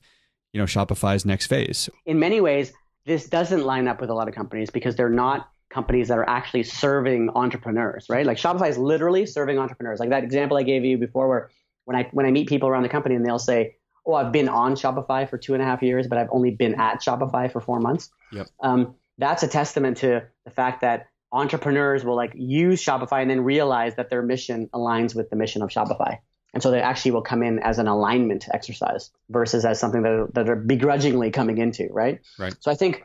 [0.53, 1.91] you know, Shopify's next phase.
[2.07, 2.73] In many ways,
[3.05, 6.29] this doesn't line up with a lot of companies because they're not companies that are
[6.29, 8.27] actually serving entrepreneurs, right?
[8.27, 9.99] Like Shopify is literally serving entrepreneurs.
[9.99, 11.51] Like that example I gave you before, where
[11.85, 13.77] when I when I meet people around the company and they'll say,
[14.07, 16.81] "Oh, I've been on Shopify for two and a half years, but I've only been
[16.81, 18.49] at Shopify for four months." Yep.
[18.63, 23.43] Um, that's a testament to the fact that entrepreneurs will like use Shopify and then
[23.43, 26.19] realize that their mission aligns with the mission of Shopify.
[26.55, 30.29] And so they actually will come in as an alignment exercise versus as something that,
[30.35, 32.21] that are begrudgingly coming into, right?
[32.39, 32.55] Right.
[32.61, 33.05] So I think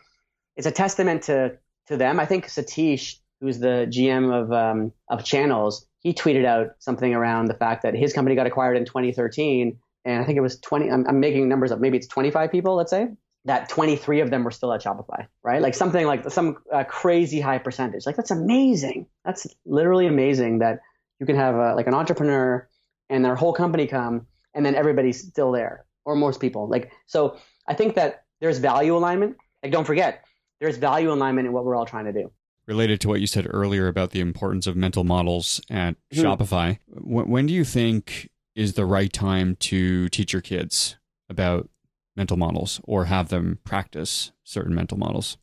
[0.57, 1.57] it's a testament to
[1.87, 2.19] to them.
[2.19, 7.45] I think Satish, who's the GM of um, of Channels, he tweeted out something around
[7.45, 10.91] the fact that his company got acquired in 2013, and I think it was 20.
[10.91, 11.79] I'm, I'm making numbers up.
[11.79, 12.75] Maybe it's 25 people.
[12.75, 13.07] Let's say
[13.47, 15.61] that 23 of them were still at Shopify, right?
[15.61, 18.05] Like something like some uh, crazy high percentage.
[18.05, 19.07] Like that's amazing.
[19.23, 20.79] That's literally amazing that
[21.19, 22.67] you can have a, like an entrepreneur
[23.09, 26.67] and their whole company come and then everybody's still there or most people.
[26.67, 27.37] Like so
[27.67, 29.37] I think that there's value alignment.
[29.63, 30.25] Like don't forget,
[30.59, 32.31] there's value alignment in what we're all trying to do.
[32.67, 36.19] Related to what you said earlier about the importance of mental models at Hmm.
[36.19, 40.97] Shopify, when, when do you think is the right time to teach your kids
[41.29, 41.69] about
[42.17, 45.37] mental models or have them practice certain mental models?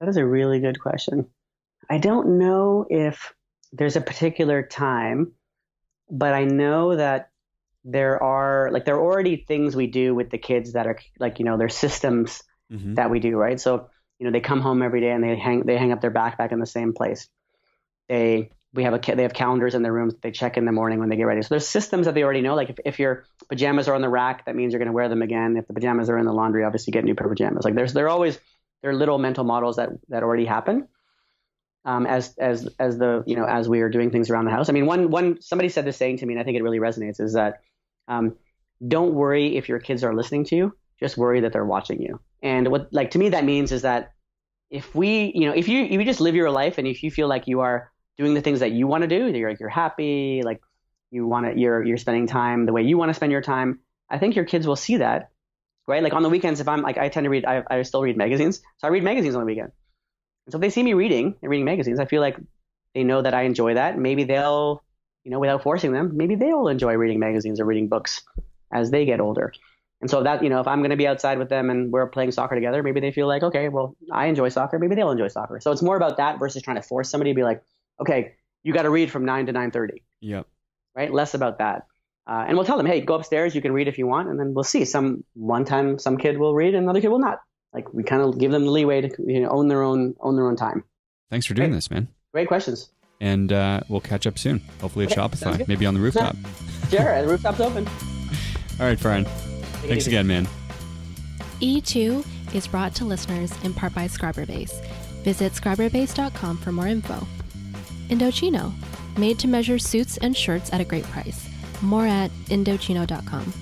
[0.00, 1.26] That is a really good question.
[1.88, 3.34] I don't know if
[3.72, 5.32] there's a particular time,
[6.10, 7.30] but I know that
[7.84, 11.38] there are like there are already things we do with the kids that are like
[11.38, 12.42] you know there's systems
[12.72, 12.94] Mm-hmm.
[12.94, 13.58] that we do right.
[13.58, 13.90] So
[14.20, 16.52] you know they come home every day and they hang they hang up their backpack
[16.52, 17.28] in the same place.
[18.08, 20.72] They we have a they have calendars in their rooms that they check in the
[20.72, 21.42] morning when they get ready.
[21.42, 22.54] So there's systems that they already know.
[22.54, 25.08] Like if, if your pajamas are on the rack, that means you're going to wear
[25.08, 25.56] them again.
[25.56, 27.64] If the pajamas are in the laundry, obviously get new pair of pajamas.
[27.64, 28.38] Like there's there are always
[28.82, 30.86] there are little mental models that that already happen.
[31.84, 34.68] Um, as as as the you know as we are doing things around the house.
[34.68, 36.78] I mean, one one somebody said this saying to me, and I think it really
[36.78, 37.62] resonates, is that
[38.06, 38.36] um,
[38.86, 40.76] don't worry if your kids are listening to you.
[41.00, 42.20] Just worry that they're watching you.
[42.42, 44.12] And what like to me that means is that
[44.70, 47.10] if we you know if you if you just live your life and if you
[47.10, 49.68] feel like you are doing the things that you want to do, you're like you're
[49.68, 50.60] happy, like
[51.10, 53.80] you want to you're you're spending time the way you want to spend your time.
[54.08, 55.30] I think your kids will see that,
[55.86, 56.02] right?
[56.02, 58.16] Like on the weekends, if I'm like I tend to read, I, I still read
[58.16, 59.72] magazines, so I read magazines on the weekend.
[60.46, 62.36] And so if they see me reading and reading magazines, I feel like
[62.94, 63.98] they know that I enjoy that.
[63.98, 64.82] Maybe they'll,
[65.24, 68.22] you know, without forcing them, maybe they'll enjoy reading magazines or reading books
[68.72, 69.52] as they get older.
[70.00, 72.06] And so that, you know, if I'm going to be outside with them and we're
[72.06, 74.78] playing soccer together, maybe they feel like, okay, well, I enjoy soccer.
[74.78, 75.60] Maybe they'll enjoy soccer.
[75.60, 77.62] So it's more about that versus trying to force somebody to be like,
[78.00, 80.46] okay, you got to read from nine to nine thirty, Yep.
[80.94, 81.12] right?
[81.12, 81.86] Less about that.
[82.26, 83.54] Uh, and we'll tell them, hey, go upstairs.
[83.54, 84.84] You can read if you want, and then we'll see.
[84.84, 87.40] Some one time, some kid will read, and another kid will not.
[87.72, 90.36] Like we kind of give them the leeway to you know own their own own
[90.36, 90.84] their own time.
[91.30, 91.76] Thanks for doing Hey.
[91.76, 92.08] this, man.
[92.32, 92.90] Great questions.
[93.20, 94.60] And uh, we'll catch up soon.
[94.80, 96.36] Hopefully at Okay, Shopify, maybe on the rooftop.
[96.90, 97.86] Sure, the rooftop's open.
[98.80, 99.24] All right, Brian.
[99.24, 100.10] Thanks easy.
[100.10, 100.48] again, man.
[101.60, 104.72] E2 is brought to listeners in part by Scriberbase.
[105.22, 107.26] Visit scriberbase.com for more info.
[108.10, 108.72] Indochino,
[109.16, 111.48] made to measure suits and shirts at a great price.
[111.80, 113.52] More at Indochino.com.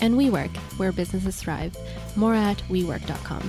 [0.00, 1.74] And WeWork, where businesses thrive.
[2.16, 3.48] More at WeWork.com.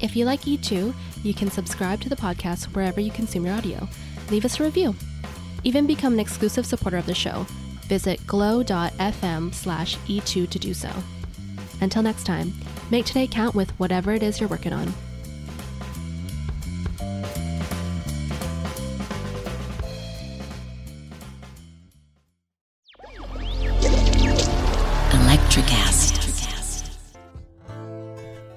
[0.00, 3.88] If you like E2, you can subscribe to the podcast wherever you consume your audio.
[4.30, 4.94] Leave us a review.
[5.64, 7.46] Even become an exclusive supporter of the show.
[7.86, 10.90] Visit glow.fm slash E2 to do so.
[11.80, 12.52] Until next time,
[12.90, 14.92] make today count with whatever it is you're working on.